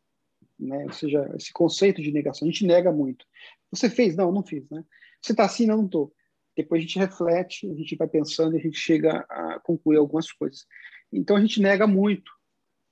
né? 0.59 0.85
Ou 0.85 0.93
seja, 0.93 1.31
esse 1.37 1.53
conceito 1.53 2.03
de 2.03 2.13
negação, 2.13 2.47
a 2.47 2.51
gente 2.51 2.67
nega 2.67 2.93
muito. 2.93 3.25
Você 3.71 3.89
fez? 3.89 4.17
Não, 4.17 4.33
não 4.33 4.43
fiz, 4.43 4.69
né? 4.71 4.85
Você 5.23 5.33
está 5.33 5.45
assim? 5.45 5.67
Não, 5.67 5.79
não 5.79 5.87
estou. 5.87 6.13
Depois 6.57 6.81
a 6.81 6.83
gente 6.83 6.99
reflete, 6.99 7.71
a 7.71 7.75
gente 7.75 7.97
vai 7.97 8.09
pensando 8.09 8.55
e 8.55 8.59
a 8.59 8.63
gente 8.63 8.79
chega 8.79 9.25
a 9.29 9.61
concluir 9.61 9.99
algumas 9.99 10.31
coisas. 10.33 10.67
Então 11.13 11.37
a 11.37 11.41
gente 11.41 11.61
nega 11.61 11.87
muito, 11.87 12.31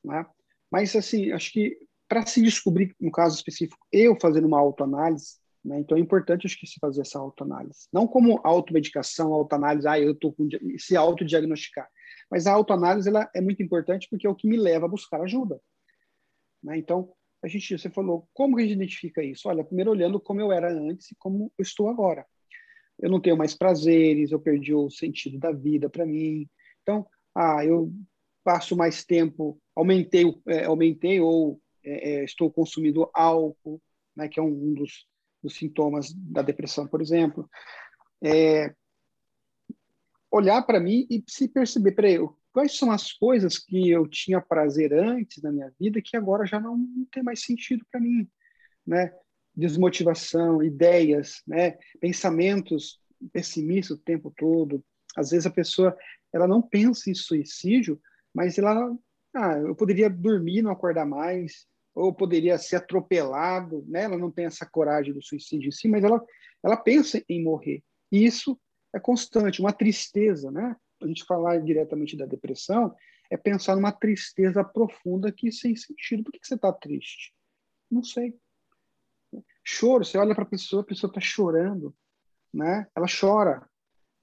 né? 0.04 0.24
Mas 0.70 0.94
assim, 0.94 1.32
acho 1.32 1.52
que 1.52 1.78
para 2.08 2.24
se 2.24 2.40
descobrir, 2.40 2.94
no 2.98 3.10
caso 3.10 3.36
específico, 3.36 3.86
eu 3.92 4.16
fazendo 4.20 4.46
uma 4.46 4.58
autoanálise, 4.58 5.36
né? 5.64 5.80
Então 5.80 5.96
é 5.96 6.00
importante 6.00 6.46
acho 6.46 6.58
que 6.58 6.66
se 6.66 6.78
fazer 6.80 7.02
essa 7.02 7.18
autoanálise. 7.18 7.88
Não 7.92 8.06
como 8.06 8.40
automedicação, 8.44 9.32
autoanálise, 9.32 9.88
ah, 9.88 9.98
eu 9.98 10.12
estou 10.12 10.32
com 10.32 10.48
se 10.78 10.96
autodiagnosticar. 10.96 11.88
Mas 12.30 12.46
a 12.46 12.52
autoanálise 12.52 13.08
ela 13.08 13.28
é 13.34 13.40
muito 13.40 13.62
importante 13.62 14.06
porque 14.10 14.26
é 14.26 14.30
o 14.30 14.34
que 14.34 14.48
me 14.48 14.56
leva 14.56 14.86
a 14.86 14.88
buscar 14.88 15.20
ajuda. 15.22 15.60
Né? 16.62 16.78
Então, 16.78 17.12
a 17.42 17.48
gente, 17.48 17.78
você 17.78 17.88
falou, 17.88 18.28
como 18.34 18.56
que 18.56 18.62
a 18.62 18.64
gente 18.66 18.76
identifica 18.76 19.22
isso? 19.22 19.48
Olha, 19.48 19.64
primeiro 19.64 19.90
olhando 19.90 20.20
como 20.20 20.40
eu 20.40 20.50
era 20.52 20.72
antes 20.72 21.10
e 21.10 21.16
como 21.16 21.52
eu 21.56 21.62
estou 21.62 21.88
agora. 21.88 22.26
Eu 22.98 23.08
não 23.10 23.20
tenho 23.20 23.36
mais 23.36 23.54
prazeres, 23.54 24.32
eu 24.32 24.40
perdi 24.40 24.74
o 24.74 24.90
sentido 24.90 25.38
da 25.38 25.52
vida 25.52 25.88
para 25.88 26.04
mim. 26.04 26.48
Então, 26.82 27.06
ah, 27.34 27.64
eu 27.64 27.92
passo 28.42 28.76
mais 28.76 29.04
tempo, 29.04 29.60
aumentei, 29.76 30.24
é, 30.48 30.64
aumentei 30.64 31.20
ou 31.20 31.60
é, 31.84 32.24
estou 32.24 32.50
consumindo 32.50 33.08
álcool, 33.14 33.80
né, 34.16 34.28
que 34.28 34.40
é 34.40 34.42
um, 34.42 34.48
um 34.48 34.74
dos 34.74 35.06
dos 35.42 35.56
sintomas 35.56 36.12
da 36.12 36.42
depressão, 36.42 36.86
por 36.86 37.00
exemplo, 37.00 37.48
é 38.22 38.74
olhar 40.30 40.62
para 40.62 40.80
mim 40.80 41.06
e 41.10 41.22
se 41.26 41.48
perceber, 41.48 41.92
peraí, 41.92 42.18
quais 42.52 42.76
são 42.76 42.90
as 42.90 43.12
coisas 43.12 43.58
que 43.58 43.90
eu 43.90 44.06
tinha 44.06 44.40
prazer 44.40 44.92
antes 44.92 45.42
na 45.42 45.50
minha 45.50 45.72
vida 45.78 46.02
que 46.02 46.16
agora 46.16 46.44
já 46.44 46.60
não, 46.60 46.76
não 46.76 47.04
tem 47.06 47.22
mais 47.22 47.42
sentido 47.42 47.84
para 47.90 48.00
mim, 48.00 48.28
né? 48.86 49.12
Desmotivação, 49.54 50.62
ideias, 50.62 51.42
né? 51.46 51.78
Pensamentos 52.00 53.00
pessimistas 53.32 53.96
o 53.98 54.02
tempo 54.02 54.32
todo. 54.36 54.84
Às 55.16 55.30
vezes 55.30 55.46
a 55.46 55.50
pessoa 55.50 55.96
ela 56.32 56.46
não 56.46 56.60
pensa 56.60 57.10
em 57.10 57.14
suicídio, 57.14 58.00
mas 58.34 58.58
ela, 58.58 58.94
ah, 59.34 59.58
eu 59.58 59.74
poderia 59.74 60.10
dormir, 60.10 60.62
não 60.62 60.70
acordar 60.70 61.06
mais, 61.06 61.66
ou 61.98 62.14
poderia 62.14 62.56
ser 62.58 62.76
atropelado, 62.76 63.84
né? 63.88 64.04
Ela 64.04 64.16
não 64.16 64.30
tem 64.30 64.46
essa 64.46 64.64
coragem 64.64 65.12
do 65.12 65.22
suicídio 65.22 65.68
em 65.68 65.72
si, 65.72 65.88
mas 65.88 66.04
ela 66.04 66.24
ela 66.62 66.76
pensa 66.76 67.22
em 67.28 67.42
morrer. 67.42 67.82
E 68.10 68.24
isso 68.24 68.58
é 68.94 68.98
constante, 68.98 69.60
uma 69.60 69.72
tristeza, 69.72 70.50
né? 70.50 70.76
A 71.00 71.06
gente 71.06 71.24
falar 71.24 71.60
diretamente 71.60 72.16
da 72.16 72.26
depressão 72.26 72.94
é 73.30 73.36
pensar 73.36 73.76
numa 73.76 73.92
tristeza 73.92 74.64
profunda 74.64 75.30
que 75.30 75.52
sem 75.52 75.76
sentido. 75.76 76.24
Por 76.24 76.32
que, 76.32 76.40
que 76.40 76.46
você 76.46 76.54
está 76.54 76.72
triste? 76.72 77.32
Não 77.90 78.02
sei. 78.02 78.36
Choro, 79.62 80.04
você 80.04 80.16
olha 80.18 80.34
para 80.34 80.44
a 80.44 80.48
pessoa, 80.48 80.82
a 80.82 80.86
pessoa 80.86 81.10
está 81.10 81.20
chorando, 81.20 81.94
né? 82.52 82.86
Ela 82.96 83.06
chora. 83.08 83.68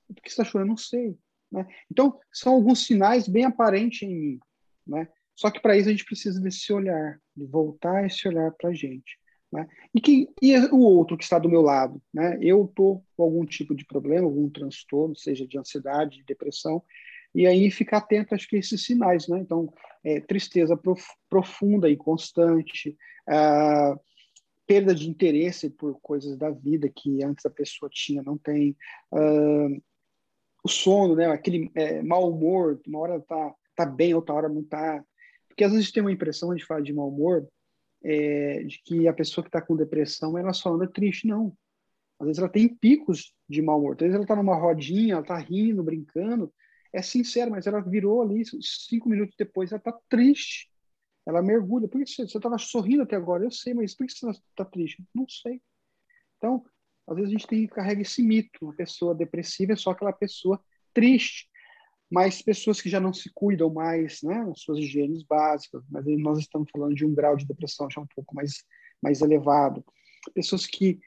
Por 0.07 0.15
que 0.21 0.29
você 0.29 0.41
está 0.41 0.43
chorando? 0.43 0.69
Não 0.69 0.77
sei. 0.77 1.17
Né? 1.51 1.65
Então, 1.89 2.19
são 2.33 2.53
alguns 2.53 2.85
sinais 2.85 3.27
bem 3.27 3.45
aparentes 3.45 4.01
em 4.01 4.15
mim. 4.15 4.39
Né? 4.85 5.07
Só 5.35 5.51
que 5.51 5.59
para 5.59 5.77
isso 5.77 5.89
a 5.89 5.91
gente 5.91 6.05
precisa 6.05 6.39
desse 6.39 6.71
olhar, 6.71 7.19
de 7.35 7.45
voltar 7.45 8.05
esse 8.05 8.27
olhar 8.27 8.51
para 8.51 8.69
a 8.69 8.73
gente. 8.73 9.19
Né? 9.51 9.67
E, 9.93 10.01
que, 10.01 10.29
e 10.41 10.57
o 10.67 10.79
outro 10.79 11.17
que 11.17 11.23
está 11.23 11.37
do 11.37 11.49
meu 11.49 11.61
lado? 11.61 12.01
Né? 12.13 12.37
Eu 12.41 12.65
estou 12.65 13.03
com 13.15 13.23
algum 13.23 13.45
tipo 13.45 13.75
de 13.75 13.85
problema, 13.85 14.25
algum 14.25 14.49
transtorno, 14.49 15.15
seja 15.15 15.45
de 15.45 15.57
ansiedade, 15.57 16.17
de 16.17 16.23
depressão, 16.23 16.81
e 17.33 17.45
aí 17.45 17.69
ficar 17.69 17.97
atento 17.97 18.33
acho 18.33 18.47
que 18.47 18.55
esses 18.55 18.85
sinais. 18.85 19.27
Né? 19.27 19.39
Então, 19.39 19.71
é, 20.03 20.21
tristeza 20.21 20.77
prof, 20.77 21.03
profunda 21.29 21.89
e 21.89 21.97
constante, 21.97 22.97
ah, 23.27 23.95
perda 24.65 24.95
de 24.95 25.09
interesse 25.09 25.69
por 25.69 25.99
coisas 26.01 26.37
da 26.37 26.49
vida 26.49 26.89
que 26.93 27.23
antes 27.23 27.45
a 27.45 27.49
pessoa 27.49 27.89
tinha, 27.91 28.23
não 28.23 28.37
tem. 28.37 28.75
Uh, 29.11 29.81
o 30.63 30.67
sono, 30.67 31.15
né? 31.15 31.27
Aquele 31.27 31.71
é, 31.75 32.01
mau 32.01 32.31
humor, 32.31 32.81
uma 32.87 32.99
hora 32.99 33.21
tá, 33.21 33.53
tá 33.75 33.85
bem, 33.85 34.15
outra 34.15 34.33
hora 34.33 34.49
não 34.49 34.63
tá. 34.63 35.03
Porque 35.55 35.63
às 35.63 35.71
vezes 35.71 35.91
tem 35.91 36.03
uma 36.03 36.11
impressão, 36.11 36.51
a 36.51 36.55
gente 36.55 36.67
fala 36.67 36.83
de 36.83 36.93
mau 36.93 37.07
humor, 37.07 37.47
é, 38.03 38.63
de 38.63 38.77
que 38.83 39.07
a 39.07 39.13
pessoa 39.13 39.41
que 39.41 39.47
está 39.47 39.61
com 39.61 39.75
depressão, 39.75 40.37
ela 40.37 40.53
só 40.53 40.73
anda 40.73 40.87
triste. 40.87 41.25
Não. 41.25 41.57
Às 42.19 42.27
vezes 42.27 42.39
ela 42.39 42.49
tem 42.49 42.67
picos 42.67 43.33
de 43.47 43.61
mau 43.61 43.79
humor. 43.79 43.93
Às 43.93 43.99
vezes 44.01 44.15
ela 44.15 44.23
está 44.23 44.35
numa 44.35 44.55
rodinha, 44.55 45.13
ela 45.13 45.21
está 45.21 45.37
rindo, 45.37 45.83
brincando. 45.83 46.53
É 46.93 47.01
sincero, 47.01 47.51
mas 47.51 47.65
ela 47.65 47.79
virou 47.79 48.21
ali, 48.21 48.43
cinco 48.61 49.09
minutos 49.09 49.35
depois, 49.37 49.71
ela 49.71 49.79
está 49.79 49.97
triste 50.09 50.69
ela 51.25 51.41
mergulha. 51.41 51.87
Por 51.87 52.03
que 52.03 52.09
você 52.09 52.23
estava 52.23 52.57
sorrindo 52.57 53.03
até 53.03 53.15
agora? 53.15 53.43
Eu 53.43 53.51
sei, 53.51 53.73
mas 53.73 53.95
por 53.95 54.05
que 54.05 54.13
você 54.13 54.29
está 54.29 54.63
triste? 54.63 55.03
Não 55.13 55.27
sei. 55.27 55.61
Então, 56.37 56.63
às 57.07 57.15
vezes 57.15 57.29
a 57.29 57.31
gente 57.31 57.47
tem, 57.47 57.67
carrega 57.67 58.01
esse 58.01 58.21
mito. 58.21 58.59
Uma 58.61 58.75
pessoa 58.75 59.15
depressiva 59.15 59.73
é 59.73 59.75
só 59.75 59.91
aquela 59.91 60.13
pessoa 60.13 60.63
triste. 60.93 61.49
Mas 62.15 62.41
pessoas 62.41 62.79
que 62.79 62.89
já 62.89 62.97
não 62.97 63.11
se 63.11 63.29
cuidam 63.33 63.69
mais, 63.69 64.21
né, 64.23 64.49
suas 64.55 64.79
higienes 64.79 65.21
básicas, 65.21 65.83
mas 65.89 66.05
nós 66.17 66.39
estamos 66.39 66.71
falando 66.71 66.95
de 66.95 67.05
um 67.05 67.13
grau 67.13 67.35
de 67.35 67.45
depressão 67.45 67.91
já 67.91 67.99
um 67.99 68.07
pouco 68.07 68.33
mais, 68.33 68.63
mais 69.03 69.19
elevado. 69.19 69.83
Pessoas 70.33 70.65
que 70.65 71.01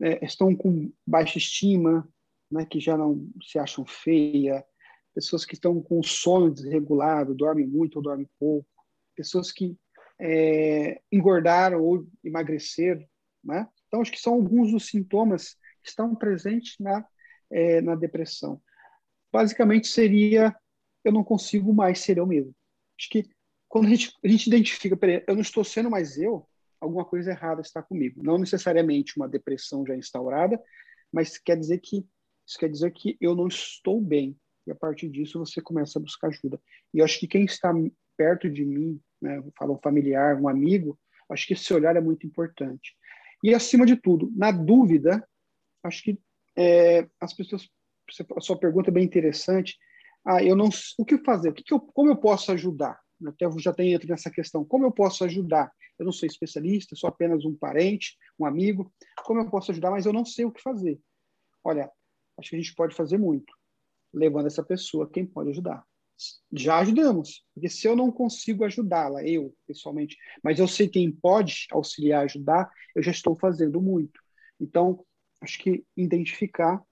é, 0.00 0.24
estão 0.24 0.54
com 0.54 0.92
baixa 1.04 1.38
estima, 1.38 2.08
né, 2.48 2.64
que 2.64 2.78
já 2.78 2.96
não 2.96 3.28
se 3.42 3.58
acham 3.58 3.84
feia, 3.84 4.64
pessoas 5.12 5.44
que 5.44 5.54
estão 5.54 5.82
com 5.82 6.00
sono 6.04 6.54
desregulado, 6.54 7.34
dormem 7.34 7.66
muito 7.66 7.96
ou 7.96 8.02
dormem 8.02 8.28
pouco, 8.38 8.68
pessoas 9.16 9.50
que 9.50 9.76
é, 10.20 11.00
engordaram 11.10 11.82
ou 11.82 12.06
emagreceram, 12.22 13.04
né? 13.42 13.68
Então, 13.88 14.00
acho 14.00 14.12
que 14.12 14.20
são 14.20 14.34
alguns 14.34 14.70
dos 14.70 14.86
sintomas 14.86 15.56
que 15.82 15.88
estão 15.88 16.14
presentes 16.14 16.76
na, 16.78 17.04
é, 17.50 17.80
na 17.80 17.96
depressão. 17.96 18.62
Basicamente, 19.34 19.88
seria 19.88 20.54
eu 21.04 21.12
não 21.12 21.24
consigo 21.24 21.74
mais 21.74 21.98
ser 21.98 22.18
eu 22.18 22.26
mesmo. 22.26 22.54
Acho 22.96 23.10
que 23.10 23.28
quando 23.68 23.86
a 23.86 23.88
gente, 23.90 24.16
a 24.24 24.28
gente 24.28 24.46
identifica, 24.46 24.96
peraí, 24.96 25.24
eu 25.26 25.34
não 25.34 25.42
estou 25.42 25.64
sendo 25.64 25.90
mais 25.90 26.16
eu, 26.16 26.48
alguma 26.80 27.04
coisa 27.04 27.32
errada 27.32 27.60
está 27.60 27.82
comigo. 27.82 28.22
Não 28.22 28.38
necessariamente 28.38 29.16
uma 29.16 29.28
depressão 29.28 29.84
já 29.84 29.96
instaurada, 29.96 30.62
mas 31.12 31.36
quer 31.36 31.58
dizer 31.58 31.80
que 31.80 32.06
isso 32.46 32.56
quer 32.56 32.70
dizer 32.70 32.92
que 32.92 33.16
eu 33.20 33.34
não 33.34 33.48
estou 33.48 34.00
bem. 34.00 34.36
E 34.68 34.70
a 34.70 34.74
partir 34.76 35.08
disso 35.08 35.40
você 35.40 35.60
começa 35.60 35.98
a 35.98 36.02
buscar 36.02 36.28
ajuda. 36.28 36.60
E 36.94 37.00
eu 37.00 37.04
acho 37.04 37.18
que 37.18 37.26
quem 37.26 37.44
está 37.44 37.74
perto 38.16 38.48
de 38.48 38.64
mim, 38.64 39.00
né, 39.20 39.42
falo 39.58 39.74
um 39.74 39.78
familiar, 39.78 40.40
um 40.40 40.48
amigo, 40.48 40.96
acho 41.28 41.44
que 41.48 41.54
esse 41.54 41.74
olhar 41.74 41.96
é 41.96 42.00
muito 42.00 42.24
importante. 42.24 42.96
E, 43.42 43.52
acima 43.52 43.84
de 43.84 43.96
tudo, 43.96 44.32
na 44.36 44.52
dúvida, 44.52 45.26
acho 45.82 46.04
que 46.04 46.18
é, 46.56 47.08
as 47.20 47.34
pessoas, 47.34 47.68
a 48.36 48.40
sua 48.40 48.58
pergunta 48.58 48.90
é 48.90 48.92
bem 48.92 49.04
interessante, 49.04 49.76
ah, 50.26 50.42
eu 50.42 50.56
não, 50.56 50.68
o 50.98 51.04
que 51.04 51.18
fazer? 51.18 51.50
O 51.50 51.52
que, 51.52 51.62
que 51.62 51.74
eu, 51.74 51.80
como 51.80 52.10
eu 52.10 52.16
posso 52.16 52.52
ajudar? 52.52 52.98
Até 53.26 53.46
já 53.58 53.72
tenho 53.72 53.94
entrado 53.94 54.10
nessa 54.10 54.30
questão. 54.30 54.64
Como 54.64 54.84
eu 54.84 54.92
posso 54.92 55.24
ajudar? 55.24 55.70
Eu 55.98 56.04
não 56.04 56.12
sou 56.12 56.26
especialista, 56.26 56.96
sou 56.96 57.08
apenas 57.08 57.44
um 57.44 57.54
parente, 57.54 58.16
um 58.38 58.44
amigo. 58.44 58.92
Como 59.24 59.40
eu 59.40 59.50
posso 59.50 59.70
ajudar? 59.70 59.90
Mas 59.90 60.06
eu 60.06 60.12
não 60.12 60.24
sei 60.24 60.44
o 60.44 60.50
que 60.50 60.60
fazer. 60.62 60.98
Olha, 61.62 61.90
acho 62.38 62.50
que 62.50 62.56
a 62.56 62.58
gente 62.58 62.74
pode 62.74 62.94
fazer 62.94 63.18
muito, 63.18 63.52
levando 64.12 64.46
essa 64.46 64.62
pessoa 64.62 65.08
quem 65.10 65.24
pode 65.26 65.50
ajudar 65.50 65.84
já 66.52 66.78
ajudamos. 66.78 67.44
Porque 67.54 67.68
se 67.68 67.86
eu 67.86 67.96
não 67.96 68.10
consigo 68.10 68.64
ajudá-la, 68.64 69.26
eu, 69.26 69.54
pessoalmente, 69.66 70.16
mas 70.42 70.58
eu 70.58 70.68
sei 70.68 70.88
quem 70.88 71.10
pode 71.10 71.66
auxiliar, 71.70 72.24
ajudar, 72.24 72.70
eu 72.94 73.02
já 73.02 73.10
estou 73.10 73.36
fazendo 73.36 73.80
muito. 73.80 74.20
Então, 74.60 75.04
acho 75.40 75.58
que 75.58 75.84
identificar 75.96 76.82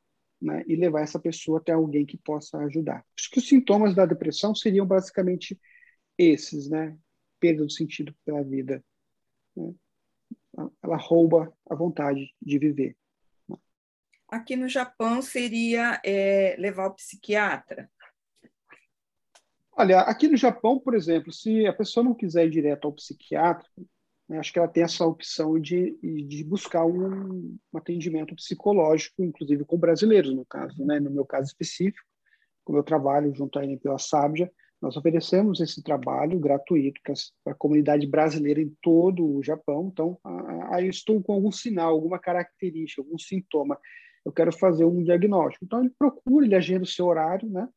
né, 0.43 0.65
e 0.67 0.75
levar 0.75 1.03
essa 1.03 1.19
pessoa 1.19 1.59
até 1.59 1.73
alguém 1.73 2.05
que 2.05 2.19
possa 2.19 2.59
ajudar. 2.59 3.05
Acho 3.17 3.31
que 3.31 3.39
os 3.39 3.49
sintomas 3.49 3.95
da 3.95 4.05
depressão 4.05 4.55
seriam 4.55 4.85
basicamente 4.85 5.59
esses, 6.19 6.69
né? 6.69 6.97
Perda 7.39 7.65
do 7.65 7.71
sentido 7.71 8.15
pela 8.25 8.43
vida. 8.43 8.85
Né? 9.57 9.73
Ela 10.83 10.97
rouba 10.97 11.53
a 11.69 11.75
vontade 11.75 12.35
de 12.41 12.59
viver. 12.59 12.97
Aqui 14.29 14.57
no 14.57 14.69
Japão 14.69 15.21
seria 15.23 16.01
é, 16.05 16.57
levar 16.59 16.87
o 16.87 16.95
psiquiatra? 16.95 17.91
Olha, 19.73 20.01
aqui 20.01 20.29
no 20.29 20.37
Japão, 20.37 20.79
por 20.79 20.95
exemplo, 20.95 21.33
se 21.33 21.67
a 21.67 21.73
pessoa 21.73 22.05
não 22.05 22.15
quiser 22.15 22.47
ir 22.47 22.51
direto 22.51 22.87
ao 22.87 22.93
psiquiatra, 22.93 23.69
né, 24.29 24.39
acho 24.39 24.53
que 24.53 24.59
ela 24.59 24.69
tem 24.69 24.83
essa 24.83 25.05
opção 25.05 25.59
de, 25.59 25.99
de 26.01 26.45
buscar 26.45 26.85
um, 26.85 27.59
um, 27.73 27.79
atendimento 27.79 28.35
psicológico, 28.35 29.23
inclusive 29.23 29.65
com 29.65 29.77
brasileiros, 29.77 30.35
no 30.35 30.45
caso. 30.45 30.85
Né? 30.85 31.01
No 31.01 31.11
meu 31.11 31.25
caso 31.25 31.49
específico, 31.49 32.07
como 32.65 32.79
eu 32.79 32.83
trabalho 32.83 33.35
junto 33.35 33.59
à 33.59 33.67
NPO 33.67 33.99
Sábia, 33.99 34.51
nós 34.81 34.97
oferecemos 34.97 35.61
esse 35.61 35.81
trabalho 35.83 36.41
gratuito 36.41 37.01
para 37.45 37.53
a 37.53 37.57
comunidade 37.57 38.05
brasileira 38.07 38.61
em 38.61 38.77
todo 38.83 39.37
o 39.37 39.43
Japão. 39.43 39.89
Então, 39.93 40.19
aí 40.71 40.89
estou 40.89 41.23
com 41.23 41.35
algum 41.35 41.53
sinal, 41.53 41.91
alguma 41.91 42.19
característica, 42.19 43.01
algum 43.01 43.17
sintoma. 43.17 43.79
Eu 44.25 44.33
quero 44.33 44.53
fazer 44.53 44.85
um 44.85 45.03
diagnóstico. 45.03 45.65
Então, 45.65 45.81
ele 45.81 45.91
procura, 45.97 46.45
ele 46.45 46.57
agenda 46.57 46.83
o 46.83 46.87
seu 46.87 47.07
horário, 47.07 47.49
né? 47.49 47.69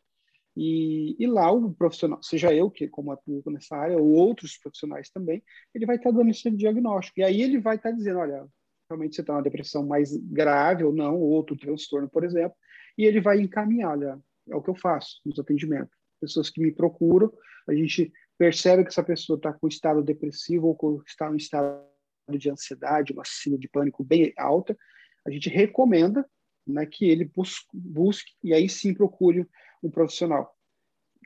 E, 0.56 1.16
e, 1.22 1.28
lá 1.28 1.52
o 1.52 1.74
profissional, 1.74 2.22
seja 2.24 2.54
eu 2.54 2.72
que 2.72 2.88
como 2.88 3.12
atuo 3.12 3.44
nessa 3.48 3.76
área 3.76 3.98
ou 3.98 4.08
outros 4.14 4.58
profissionais 4.58 5.10
também, 5.10 5.44
ele 5.74 5.86
vai 5.86 5.98
estar 5.98 6.12
dando 6.12 6.30
esse 6.30 6.50
diagnóstico. 6.52 7.20
E 7.20 7.24
aí 7.24 7.42
ele 7.42 7.60
vai 7.60 7.76
estar 7.76 7.92
dizendo, 7.92 8.20
olha, 8.20 8.48
realmente 8.90 9.16
você 9.16 9.22
está 9.22 9.34
numa 9.34 9.44
depressão 9.44 9.86
mais 9.86 10.16
grave 10.16 10.84
ou 10.84 10.94
não, 10.94 11.20
ou 11.20 11.30
outro 11.30 11.58
transtorno, 11.58 12.10
por 12.10 12.24
exemplo, 12.24 12.56
e 12.98 13.04
ele 13.04 13.20
vai 13.20 13.40
encaminhar, 13.40 13.92
olha, 13.92 14.20
é 14.50 14.56
o 14.56 14.62
que 14.62 14.70
eu 14.70 14.76
faço 14.76 15.20
nos 15.26 15.38
atendimentos. 15.40 15.94
Pessoas 16.22 16.50
que 16.50 16.62
me 16.62 16.72
procuram, 16.72 17.32
a 17.68 17.74
gente 17.74 18.12
percebe 18.38 18.84
que 18.84 18.90
essa 18.90 19.04
pessoa 19.04 19.38
está 19.38 19.52
com 19.52 19.68
estado 19.68 20.02
depressivo 20.02 20.78
ou 20.80 21.04
está 21.06 21.30
em 21.32 21.38
estado 21.38 21.84
de 22.30 22.50
ansiedade, 22.50 23.14
uma 23.14 23.24
síndrome 23.26 23.62
de 23.62 23.70
pânico 23.70 24.04
bem 24.04 24.34
alta, 24.38 24.78
a 25.26 25.32
gente 25.32 25.50
recomenda 25.50 26.26
né, 26.66 26.86
que 26.86 27.06
ele 27.06 27.26
busque, 27.26 27.68
busque 27.74 28.32
e 28.44 28.54
aí 28.54 28.68
sim 28.68 28.94
procure 28.94 29.48
um 29.86 29.92
profissional. 29.92 30.56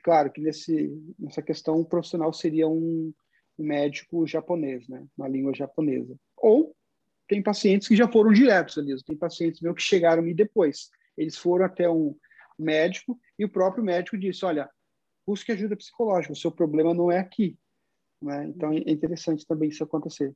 Claro 0.02 0.30
que 0.30 0.40
nesse, 0.40 0.90
nessa 1.18 1.42
questão, 1.42 1.76
o 1.76 1.80
um 1.80 1.84
profissional 1.84 2.32
seria 2.32 2.68
um, 2.68 3.12
médico 3.60 4.26
japonês, 4.26 4.88
né, 4.88 5.06
na 5.16 5.28
língua 5.28 5.54
japonesa. 5.54 6.16
Ou 6.36 6.74
tem 7.28 7.42
pacientes 7.42 7.86
que 7.86 7.94
já 7.94 8.08
foram 8.08 8.32
diretos 8.32 8.78
ali, 8.78 8.94
tem 9.04 9.16
pacientes 9.16 9.60
meus 9.60 9.76
que 9.76 9.82
chegaram 9.82 10.22
me 10.22 10.34
depois. 10.34 10.90
Eles 11.16 11.36
foram 11.36 11.66
até 11.66 11.88
um 11.88 12.16
médico 12.58 13.18
e 13.38 13.44
o 13.44 13.48
próprio 13.48 13.84
médico 13.84 14.18
disse: 14.18 14.44
Olha, 14.44 14.68
busque 15.26 15.52
ajuda 15.52 15.76
psicológica, 15.76 16.32
o 16.32 16.36
seu 16.36 16.50
problema 16.50 16.94
não 16.94 17.10
é 17.10 17.18
aqui. 17.18 17.58
Né? 18.20 18.46
Então 18.46 18.72
é 18.72 18.78
interessante 18.90 19.46
também 19.46 19.68
isso 19.68 19.84
acontecer. 19.84 20.34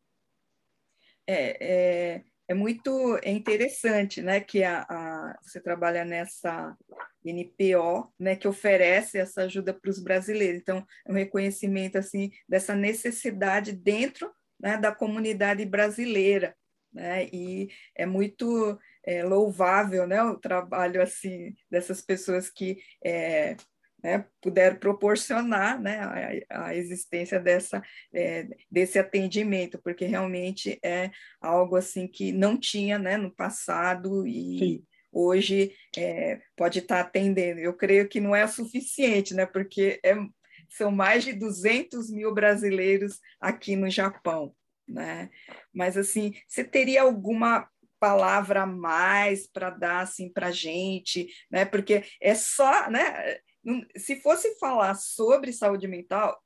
É, 1.27 2.15
é, 2.15 2.25
é 2.49 2.55
muito 2.55 3.19
é 3.23 3.31
interessante 3.31 4.21
né, 4.21 4.41
que 4.41 4.63
a, 4.63 4.83
a, 4.83 5.39
você 5.43 5.61
trabalha 5.61 6.05
nessa 6.05 6.77
NPO, 7.25 8.13
né, 8.19 8.37
que 8.37 8.47
oferece 8.47 9.19
essa 9.19 9.43
ajuda 9.43 9.73
para 9.73 9.91
os 9.91 9.99
brasileiros. 9.99 10.61
Então, 10.61 10.87
é 11.07 11.11
um 11.11 11.15
reconhecimento 11.15 11.97
assim 11.97 12.31
dessa 12.49 12.75
necessidade 12.75 13.73
dentro 13.73 14.31
né, 14.61 14.77
da 14.77 14.95
comunidade 14.95 15.65
brasileira. 15.65 16.55
Né? 16.93 17.29
E 17.33 17.71
é 17.95 18.07
muito 18.07 18.79
é, 19.05 19.25
louvável 19.25 20.07
né, 20.07 20.23
o 20.23 20.39
trabalho 20.39 21.03
assim 21.03 21.55
dessas 21.71 22.03
pessoas 22.03 22.51
que 22.51 22.79
é, 23.05 23.57
né, 24.05 24.27
puderam 24.43 24.77
proporcionar 24.77 25.81
né, 25.81 26.45
a, 26.51 26.67
a 26.67 26.77
existência 26.77 27.41
dessa, 27.41 27.83
é, 28.13 28.47
desse 28.71 28.99
atendimento, 28.99 29.81
porque 29.83 30.05
realmente 30.05 30.79
é 30.85 31.11
algo 31.41 31.75
assim 31.75 32.07
que 32.07 32.31
não 32.31 32.55
tinha 32.55 32.99
né, 32.99 33.17
no 33.17 33.35
passado 33.35 34.27
e 34.27 34.59
Sim. 34.59 34.87
hoje 35.11 35.75
é, 35.97 36.39
pode 36.55 36.81
estar 36.81 37.01
atendendo. 37.01 37.61
Eu 37.61 37.73
creio 37.73 38.07
que 38.07 38.21
não 38.21 38.37
é 38.37 38.47
suficiente, 38.47 39.33
né, 39.33 39.47
porque 39.47 39.99
é, 40.05 40.15
são 40.69 40.91
mais 40.91 41.25
de 41.25 41.33
200 41.33 42.11
mil 42.11 42.35
brasileiros 42.35 43.19
aqui 43.41 43.75
no 43.75 43.89
Japão. 43.89 44.55
né? 44.87 45.31
Mas 45.73 45.97
assim, 45.97 46.35
você 46.47 46.63
teria 46.63 47.01
alguma 47.01 47.67
palavra 47.99 48.65
a 48.65 48.67
mais 48.67 49.47
para 49.47 49.71
dar 49.71 50.01
assim 50.01 50.31
para 50.31 50.51
gente, 50.51 51.27
né? 51.51 51.65
Porque 51.65 52.05
é 52.21 52.35
só, 52.35 52.91
né? 52.91 53.39
Se 53.97 54.17
fosse 54.21 54.59
falar 54.59 54.95
sobre 54.95 55.53
saúde 55.53 55.87
mental, 55.87 56.41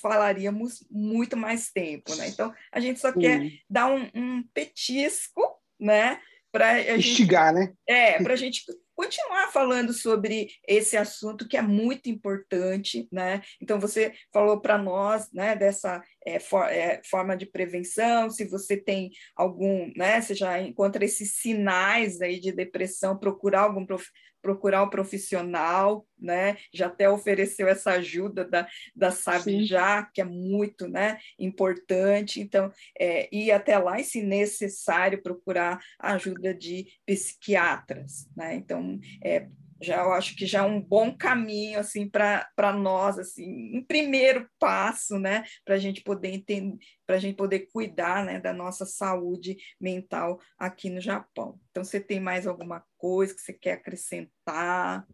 falaríamos 0.00 0.86
muito 0.90 1.36
mais 1.36 1.70
tempo, 1.70 2.14
né? 2.16 2.28
Então 2.28 2.52
a 2.70 2.80
gente 2.80 3.00
só 3.00 3.12
quer 3.12 3.50
dar 3.68 3.86
um, 3.86 4.10
um 4.14 4.42
petisco, 4.54 5.42
né? 5.78 6.20
Para 6.52 6.96
instigar, 6.96 7.54
gente, 7.54 7.68
né? 7.68 7.74
É, 7.86 8.22
para 8.22 8.32
a 8.32 8.36
gente 8.36 8.64
continuar 8.96 9.52
falando 9.52 9.92
sobre 9.92 10.48
esse 10.66 10.96
assunto 10.96 11.46
que 11.46 11.56
é 11.56 11.62
muito 11.62 12.08
importante, 12.08 13.06
né? 13.12 13.42
Então 13.60 13.78
você 13.78 14.14
falou 14.32 14.58
para 14.58 14.78
nós, 14.78 15.30
né, 15.32 15.54
dessa 15.54 16.02
é, 16.24 16.40
for, 16.40 16.64
é, 16.64 17.02
forma 17.04 17.36
de 17.36 17.44
prevenção, 17.44 18.30
se 18.30 18.46
você 18.46 18.76
tem 18.76 19.10
algum, 19.36 19.92
né, 19.94 20.20
você 20.20 20.34
já 20.34 20.60
encontra 20.60 21.04
esses 21.04 21.34
sinais 21.34 22.22
aí 22.22 22.40
de 22.40 22.50
depressão, 22.50 23.18
procurar 23.18 23.60
algum 23.62 23.84
prof, 23.84 24.06
procurar 24.46 24.84
um 24.84 24.88
profissional, 24.88 26.06
né? 26.16 26.56
Já 26.72 26.86
até 26.86 27.10
ofereceu 27.10 27.66
essa 27.66 27.90
ajuda 27.92 28.44
da, 28.44 28.68
da 28.94 29.10
Sabijá, 29.10 30.08
que 30.14 30.20
é 30.20 30.24
muito, 30.24 30.86
né, 30.86 31.18
importante. 31.36 32.40
Então, 32.40 32.70
é, 32.98 33.28
ir 33.34 33.50
até 33.50 33.76
lá 33.76 33.98
e, 33.98 34.04
se 34.04 34.22
necessário, 34.22 35.20
procurar 35.20 35.80
a 35.98 36.12
ajuda 36.12 36.54
de 36.54 36.86
psiquiatras, 37.04 38.28
né? 38.36 38.54
Então, 38.54 39.00
é, 39.20 39.48
já 39.80 40.02
eu 40.02 40.12
acho 40.12 40.36
que 40.36 40.46
já 40.46 40.60
é 40.60 40.62
um 40.62 40.80
bom 40.80 41.16
caminho 41.16 41.78
assim 41.78 42.08
para 42.08 42.72
nós 42.72 43.18
assim 43.18 43.76
um 43.76 43.84
primeiro 43.84 44.48
passo 44.58 45.18
né 45.18 45.44
para 45.64 45.74
a 45.74 45.78
gente 45.78 46.02
poder 46.02 46.28
entender 46.28 46.78
para 47.06 47.16
a 47.16 47.18
gente 47.18 47.36
poder 47.36 47.68
cuidar 47.72 48.24
né, 48.24 48.40
da 48.40 48.52
nossa 48.52 48.84
saúde 48.84 49.56
mental 49.80 50.40
aqui 50.58 50.90
no 50.90 51.00
Japão. 51.00 51.58
Então 51.70 51.84
você 51.84 52.00
tem 52.00 52.18
mais 52.18 52.46
alguma 52.46 52.84
coisa 52.98 53.34
que 53.34 53.40
você 53.40 53.52
quer 53.52 53.74
acrescentar 53.74 55.06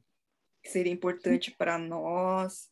que 0.63 0.71
seria 0.71 0.93
importante 0.93 1.51
para 1.51 1.77
nós? 1.77 2.71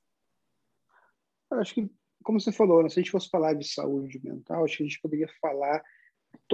Eu 1.50 1.58
acho 1.58 1.74
que 1.74 1.90
como 2.22 2.40
você 2.40 2.52
falou 2.52 2.82
né, 2.82 2.88
se 2.88 2.98
a 2.98 3.02
gente 3.02 3.10
fosse 3.10 3.28
falar 3.28 3.54
de 3.54 3.66
saúde 3.66 4.20
mental 4.22 4.64
acho 4.64 4.78
que 4.78 4.82
a 4.84 4.86
gente 4.86 5.00
poderia 5.00 5.28
falar 5.40 5.82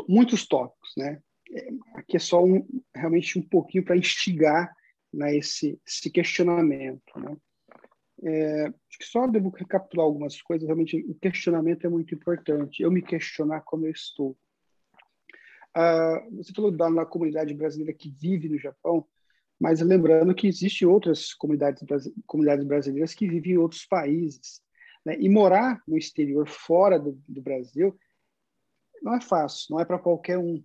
muitos 0.09 0.47
tópicos 0.47 0.93
né? 0.97 1.21
É, 1.53 1.69
aqui 1.95 2.17
é 2.17 2.19
só 2.19 2.43
um, 2.43 2.67
realmente 2.95 3.39
um 3.39 3.43
pouquinho 3.43 3.85
para 3.85 3.97
instigar 3.97 4.75
né, 5.17 5.35
esse, 5.35 5.81
esse 5.87 6.11
questionamento. 6.11 7.19
Né? 7.19 7.37
É, 8.23 8.67
acho 8.67 8.99
que 8.99 9.05
só 9.05 9.27
devo 9.27 9.49
recapitular 9.49 10.07
algumas 10.07 10.41
coisas. 10.43 10.67
Realmente, 10.67 11.05
o 11.09 11.15
questionamento 11.15 11.87
é 11.87 11.89
muito 11.89 12.15
importante. 12.15 12.83
Eu 12.83 12.91
me 12.91 13.03
questionar 13.03 13.63
como 13.63 13.87
eu 13.87 13.91
estou. 13.91 14.37
Ah, 15.75 16.23
você 16.33 16.53
falou 16.53 16.71
da, 16.71 16.89
da 16.89 17.07
comunidade 17.07 17.53
brasileira 17.55 17.93
que 17.93 18.11
vive 18.11 18.49
no 18.49 18.59
Japão, 18.59 19.07
mas 19.59 19.81
lembrando 19.81 20.35
que 20.35 20.47
existem 20.47 20.87
outras 20.87 21.33
comunidades, 21.33 21.83
comunidades 22.27 22.67
brasileiras 22.67 23.15
que 23.15 23.29
vivem 23.29 23.53
em 23.53 23.59
outros 23.59 23.87
países. 23.87 24.61
Né? 25.05 25.17
E 25.19 25.29
morar 25.29 25.83
no 25.89 25.97
exterior, 25.97 26.47
fora 26.47 26.99
do, 26.99 27.19
do 27.27 27.41
Brasil, 27.41 27.99
não 29.03 29.15
é 29.15 29.21
fácil, 29.21 29.67
não 29.71 29.81
é 29.81 29.85
para 29.85 29.99
qualquer 29.99 30.39
um 30.39 30.63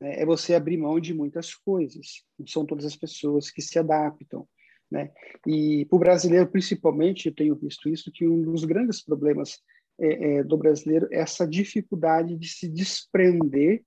né, 0.00 0.20
é 0.20 0.24
você 0.24 0.54
abrir 0.54 0.78
mão 0.78 0.98
de 0.98 1.12
muitas 1.12 1.54
coisas. 1.54 2.24
Não 2.38 2.46
são 2.46 2.64
todas 2.64 2.84
as 2.84 2.96
pessoas 2.96 3.50
que 3.50 3.60
se 3.60 3.78
adaptam. 3.78 4.48
Né? 4.90 5.12
E 5.46 5.84
para 5.84 5.96
o 5.96 6.00
brasileiro, 6.00 6.50
principalmente, 6.50 7.26
eu 7.26 7.34
tenho 7.34 7.54
visto 7.54 7.88
isso, 7.88 8.10
que 8.12 8.26
um 8.26 8.42
dos 8.42 8.64
grandes 8.64 9.04
problemas 9.04 9.60
é, 9.98 10.38
é, 10.38 10.44
do 10.44 10.56
brasileiro 10.56 11.06
é 11.12 11.18
essa 11.18 11.46
dificuldade 11.46 12.36
de 12.36 12.48
se 12.48 12.68
desprender, 12.68 13.84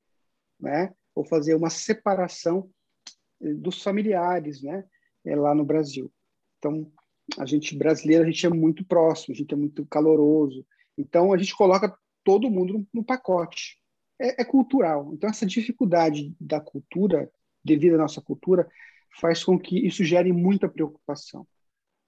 né? 0.60 0.94
ou 1.16 1.26
fazer 1.26 1.56
uma 1.56 1.70
separação 1.70 2.70
é, 3.42 3.54
dos 3.54 3.82
familiares 3.82 4.62
né? 4.62 4.86
É, 5.26 5.36
lá 5.36 5.56
no 5.56 5.66
Brasil. 5.66 6.12
Então, 6.58 6.92
a 7.38 7.46
gente 7.46 7.78
brasileiro, 7.78 8.24
a 8.24 8.28
gente 8.28 8.46
é 8.46 8.50
muito 8.50 8.86
próximo, 8.86 9.34
a 9.34 9.38
gente 9.38 9.54
é 9.54 9.58
muito 9.58 9.86
caloroso. 9.86 10.66
Então, 10.98 11.34
a 11.34 11.38
gente 11.38 11.56
coloca 11.56 11.98
todo 12.24 12.50
mundo 12.50 12.86
no 12.94 13.04
pacote 13.04 13.83
é, 14.20 14.42
é 14.42 14.46
cultural. 14.46 15.12
Então, 15.14 15.30
essa 15.30 15.46
dificuldade 15.46 16.36
da 16.40 16.60
cultura, 16.60 17.30
devido 17.64 17.96
à 17.96 18.00
nossa 18.00 18.22
cultura, 18.22 18.68
faz 19.20 19.44
com 19.44 19.60
que 19.60 19.86
isso 19.86 20.04
gere 20.04 20.32
muita 20.32 20.70
preocupação. 20.70 21.48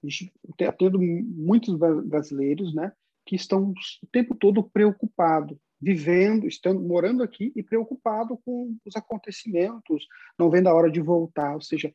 A 0.04 0.08
gente 0.08 0.32
está 0.50 0.72
tendo 0.72 1.00
muitos 1.00 1.76
brasileiros 1.76 2.74
né, 2.74 2.92
que 3.26 3.36
estão 3.36 3.74
o 4.04 4.08
tempo 4.12 4.36
todo 4.36 4.64
preocupados, 4.64 5.58
vivendo, 5.82 6.48
estando 6.48 6.82
morando 6.82 7.24
aqui 7.24 7.52
e 7.56 7.64
preocupado 7.64 8.38
com 8.46 8.76
os 8.86 8.96
acontecimentos, 8.96 10.06
não 10.38 10.50
vendo 10.50 10.68
a 10.68 10.74
hora 10.74 10.92
de 10.92 11.02
voltar. 11.02 11.56
Ou 11.56 11.62
seja, 11.62 11.94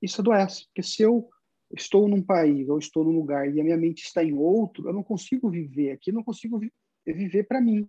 isso 0.00 0.20
adoece, 0.20 0.66
porque 0.66 0.82
se 0.82 1.02
eu 1.02 1.28
estou 1.76 2.08
num 2.08 2.22
país 2.22 2.68
ou 2.68 2.78
estou 2.78 3.04
num 3.04 3.16
lugar 3.16 3.52
e 3.52 3.60
a 3.60 3.64
minha 3.64 3.76
mente 3.76 4.04
está 4.04 4.22
em 4.24 4.32
outro, 4.32 4.88
eu 4.88 4.92
não 4.92 5.02
consigo 5.02 5.50
viver 5.50 5.90
aqui, 5.90 6.12
não 6.12 6.24
consigo 6.24 6.60
viver 7.04 7.44
para 7.44 7.60
mim. 7.60 7.88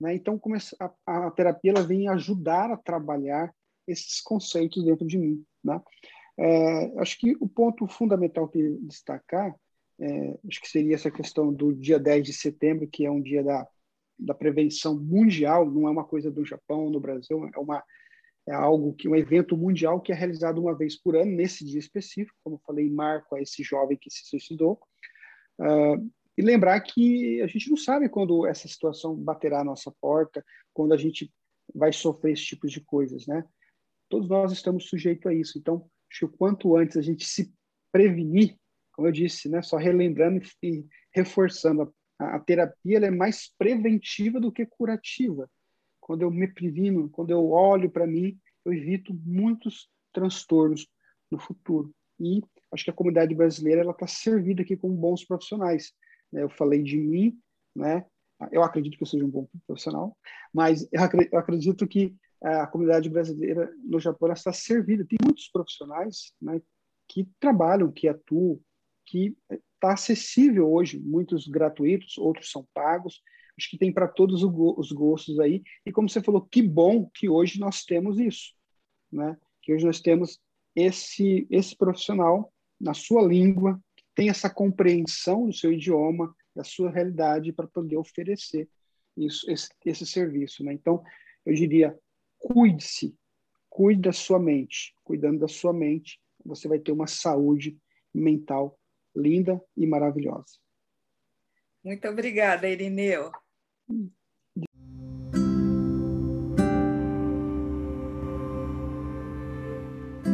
Né? 0.00 0.14
Então, 0.14 0.40
a, 0.78 1.26
a, 1.26 1.30
terapia 1.30 1.72
ela 1.72 1.82
vem 1.82 2.08
ajudar 2.08 2.70
a 2.70 2.76
trabalhar 2.76 3.52
esses 3.86 4.20
conceitos 4.20 4.84
dentro 4.84 5.06
de 5.06 5.18
mim. 5.18 5.44
Né? 5.62 5.80
É, 6.38 7.00
acho 7.00 7.18
que 7.18 7.36
o 7.40 7.48
ponto 7.48 7.86
fundamental 7.86 8.48
que 8.48 8.78
destacar, 8.82 9.54
é, 10.00 10.38
acho 10.48 10.60
que 10.60 10.68
seria 10.68 10.94
essa 10.94 11.10
questão 11.10 11.52
do 11.52 11.74
dia 11.74 11.98
10 11.98 12.24
de 12.24 12.32
setembro, 12.32 12.88
que 12.88 13.04
é 13.04 13.10
um 13.10 13.20
dia 13.20 13.44
da, 13.44 13.68
da 14.18 14.34
prevenção 14.34 14.98
mundial, 14.98 15.70
não 15.70 15.86
é 15.86 15.90
uma 15.90 16.04
coisa 16.04 16.30
do 16.30 16.44
Japão, 16.44 16.88
no 16.88 17.00
Brasil, 17.00 17.50
é 17.54 17.58
uma 17.58 17.82
é 18.46 18.54
algo 18.54 18.94
que 18.94 19.08
um 19.08 19.14
evento 19.14 19.56
mundial 19.56 20.00
que 20.00 20.12
é 20.12 20.14
realizado 20.14 20.60
uma 20.60 20.74
vez 20.74 21.00
por 21.00 21.14
ano 21.14 21.30
nesse 21.30 21.64
dia 21.64 21.78
específico, 21.78 22.36
como 22.42 22.56
eu 22.56 22.60
falei, 22.66 22.90
marco 22.90 23.34
a 23.34 23.40
esse 23.40 23.62
jovem 23.62 23.96
que 23.96 24.10
se 24.10 24.24
suicidou. 24.24 24.80
Uh, 25.60 26.10
e 26.36 26.42
lembrar 26.42 26.80
que 26.80 27.40
a 27.42 27.46
gente 27.46 27.68
não 27.68 27.76
sabe 27.76 28.08
quando 28.08 28.46
essa 28.46 28.66
situação 28.68 29.14
baterá 29.14 29.60
à 29.60 29.64
nossa 29.64 29.92
porta, 30.00 30.44
quando 30.72 30.92
a 30.94 30.96
gente 30.96 31.32
vai 31.74 31.92
sofrer 31.92 32.32
esse 32.32 32.44
tipo 32.44 32.66
de 32.66 32.80
coisas, 32.80 33.26
né? 33.26 33.44
Todos 34.08 34.28
nós 34.28 34.52
estamos 34.52 34.88
sujeitos 34.88 35.26
a 35.26 35.34
isso. 35.34 35.58
Então, 35.58 35.88
acho 36.10 36.20
que 36.20 36.24
o 36.24 36.36
quanto 36.36 36.76
antes 36.76 36.96
a 36.96 37.02
gente 37.02 37.24
se 37.24 37.52
prevenir, 37.92 38.56
como 38.92 39.08
eu 39.08 39.12
disse, 39.12 39.48
né? 39.48 39.62
Só 39.62 39.76
relembrando 39.76 40.40
e 40.62 40.84
reforçando, 41.12 41.92
a, 42.18 42.36
a 42.36 42.40
terapia 42.40 42.98
é 42.98 43.10
mais 43.10 43.52
preventiva 43.56 44.40
do 44.40 44.52
que 44.52 44.66
curativa. 44.66 45.48
Quando 46.00 46.22
eu 46.22 46.30
me 46.30 46.48
previno, 46.48 47.08
quando 47.10 47.30
eu 47.30 47.50
olho 47.50 47.90
para 47.90 48.06
mim, 48.06 48.38
eu 48.64 48.72
evito 48.72 49.14
muitos 49.24 49.88
transtornos 50.12 50.86
no 51.30 51.38
futuro. 51.38 51.92
E 52.18 52.42
acho 52.72 52.84
que 52.84 52.90
a 52.90 52.94
comunidade 52.94 53.34
brasileira 53.34 53.80
ela 53.80 53.92
está 53.92 54.06
servida 54.06 54.62
aqui 54.62 54.76
com 54.76 54.90
bons 54.90 55.24
profissionais? 55.24 55.92
Eu 56.32 56.48
falei 56.48 56.82
de 56.82 56.96
mim, 56.96 57.38
né? 57.74 58.04
Eu 58.50 58.62
acredito 58.62 58.96
que 58.96 59.02
eu 59.02 59.06
seja 59.06 59.24
um 59.24 59.30
bom 59.30 59.46
profissional, 59.66 60.16
mas 60.52 60.88
eu 60.90 61.38
acredito 61.38 61.86
que 61.86 62.16
a 62.42 62.66
comunidade 62.66 63.08
brasileira 63.10 63.70
no 63.84 64.00
Japão 64.00 64.32
está 64.32 64.52
servida. 64.52 65.04
Tem 65.04 65.18
muitos 65.22 65.48
profissionais 65.48 66.32
né, 66.40 66.60
que 67.06 67.28
trabalham, 67.38 67.92
que 67.92 68.08
atuam, 68.08 68.58
que 69.04 69.36
está 69.74 69.92
acessível 69.92 70.70
hoje, 70.70 70.98
muitos 70.98 71.46
gratuitos, 71.46 72.16
outros 72.16 72.50
são 72.50 72.66
pagos. 72.72 73.20
Acho 73.58 73.70
que 73.70 73.78
tem 73.78 73.92
para 73.92 74.08
todos 74.08 74.42
os 74.42 74.92
gostos 74.92 75.38
aí. 75.38 75.62
E 75.84 75.92
como 75.92 76.08
você 76.08 76.22
falou, 76.22 76.40
que 76.40 76.62
bom 76.62 77.10
que 77.14 77.28
hoje 77.28 77.60
nós 77.60 77.84
temos 77.84 78.18
isso, 78.18 78.54
né? 79.12 79.36
Que 79.62 79.74
hoje 79.74 79.84
nós 79.84 80.00
temos 80.00 80.38
esse 80.74 81.46
esse 81.50 81.76
profissional 81.76 82.52
na 82.80 82.94
sua 82.94 83.22
língua, 83.22 83.78
tem 84.14 84.28
essa 84.28 84.50
compreensão 84.50 85.46
do 85.46 85.52
seu 85.52 85.72
idioma, 85.72 86.34
da 86.54 86.64
sua 86.64 86.90
realidade 86.90 87.52
para 87.52 87.66
poder 87.66 87.96
oferecer 87.96 88.68
isso, 89.16 89.50
esse, 89.50 89.68
esse 89.84 90.06
serviço. 90.06 90.64
Né? 90.64 90.72
Então, 90.72 91.02
eu 91.44 91.54
diria, 91.54 91.96
cuide-se, 92.38 93.16
cuide 93.68 94.02
da 94.02 94.12
sua 94.12 94.38
mente. 94.38 94.94
Cuidando 95.04 95.40
da 95.40 95.48
sua 95.48 95.72
mente, 95.72 96.20
você 96.44 96.68
vai 96.68 96.78
ter 96.78 96.92
uma 96.92 97.06
saúde 97.06 97.78
mental 98.12 98.78
linda 99.14 99.60
e 99.76 99.86
maravilhosa. 99.86 100.58
Muito 101.82 102.06
obrigada, 102.08 102.68
Irineu. 102.68 103.32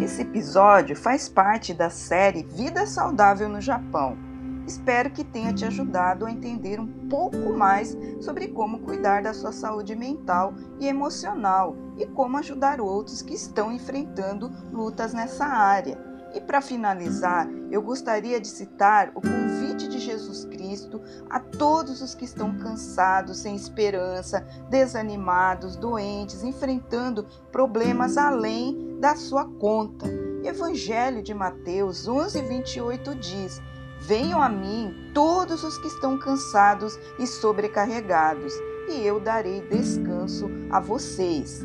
Esse 0.06 0.22
episódio 0.22 0.94
faz 0.94 1.28
parte 1.28 1.74
da 1.74 1.90
série 1.90 2.44
Vida 2.44 2.86
Saudável 2.86 3.48
no 3.48 3.60
Japão. 3.60 4.16
Espero 4.64 5.10
que 5.10 5.24
tenha 5.24 5.52
te 5.52 5.64
ajudado 5.64 6.24
a 6.24 6.30
entender 6.30 6.78
um 6.78 6.86
pouco 7.08 7.52
mais 7.52 7.98
sobre 8.20 8.46
como 8.46 8.78
cuidar 8.78 9.24
da 9.24 9.34
sua 9.34 9.50
saúde 9.50 9.96
mental 9.96 10.54
e 10.78 10.86
emocional 10.86 11.76
e 11.98 12.06
como 12.06 12.36
ajudar 12.36 12.80
outros 12.80 13.20
que 13.20 13.34
estão 13.34 13.72
enfrentando 13.72 14.48
lutas 14.72 15.12
nessa 15.12 15.44
área. 15.44 15.98
E 16.32 16.40
para 16.40 16.60
finalizar, 16.60 17.48
eu 17.68 17.82
gostaria 17.82 18.40
de 18.40 18.46
citar 18.46 19.10
o 19.12 19.20
convite 19.20 19.88
de 19.88 19.98
Jesus 19.98 20.44
Cristo 20.44 21.02
a 21.28 21.40
todos 21.40 22.00
os 22.00 22.14
que 22.14 22.24
estão 22.24 22.56
cansados, 22.58 23.38
sem 23.38 23.56
esperança, 23.56 24.46
desanimados, 24.70 25.74
doentes, 25.74 26.44
enfrentando 26.44 27.26
problemas 27.50 28.16
além 28.16 28.85
da 28.98 29.14
sua 29.14 29.44
conta. 29.44 30.06
Evangelho 30.42 31.22
de 31.22 31.34
Mateus 31.34 32.06
11, 32.06 32.42
28 32.42 33.14
diz: 33.16 33.60
Venham 34.00 34.40
a 34.40 34.48
mim 34.48 35.10
todos 35.12 35.64
os 35.64 35.78
que 35.78 35.88
estão 35.88 36.18
cansados 36.18 36.98
e 37.18 37.26
sobrecarregados, 37.26 38.52
e 38.88 39.04
eu 39.04 39.18
darei 39.18 39.60
descanso 39.68 40.48
a 40.70 40.80
vocês. 40.80 41.64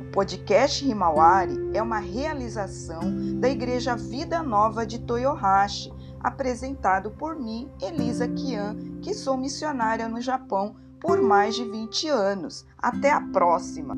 O 0.00 0.10
podcast 0.12 0.86
Himawari 0.86 1.56
é 1.72 1.82
uma 1.82 1.98
realização 1.98 3.00
da 3.40 3.48
Igreja 3.48 3.96
Vida 3.96 4.42
Nova 4.42 4.84
de 4.84 4.98
Toyohashi, 4.98 5.92
apresentado 6.20 7.10
por 7.12 7.36
mim, 7.36 7.70
Elisa 7.80 8.28
Kian, 8.28 8.76
que 9.00 9.14
sou 9.14 9.36
missionária 9.36 10.08
no 10.08 10.20
Japão 10.20 10.76
por 11.00 11.22
mais 11.22 11.54
de 11.54 11.64
20 11.64 12.08
anos. 12.08 12.66
Até 12.76 13.10
a 13.10 13.20
próxima! 13.20 13.96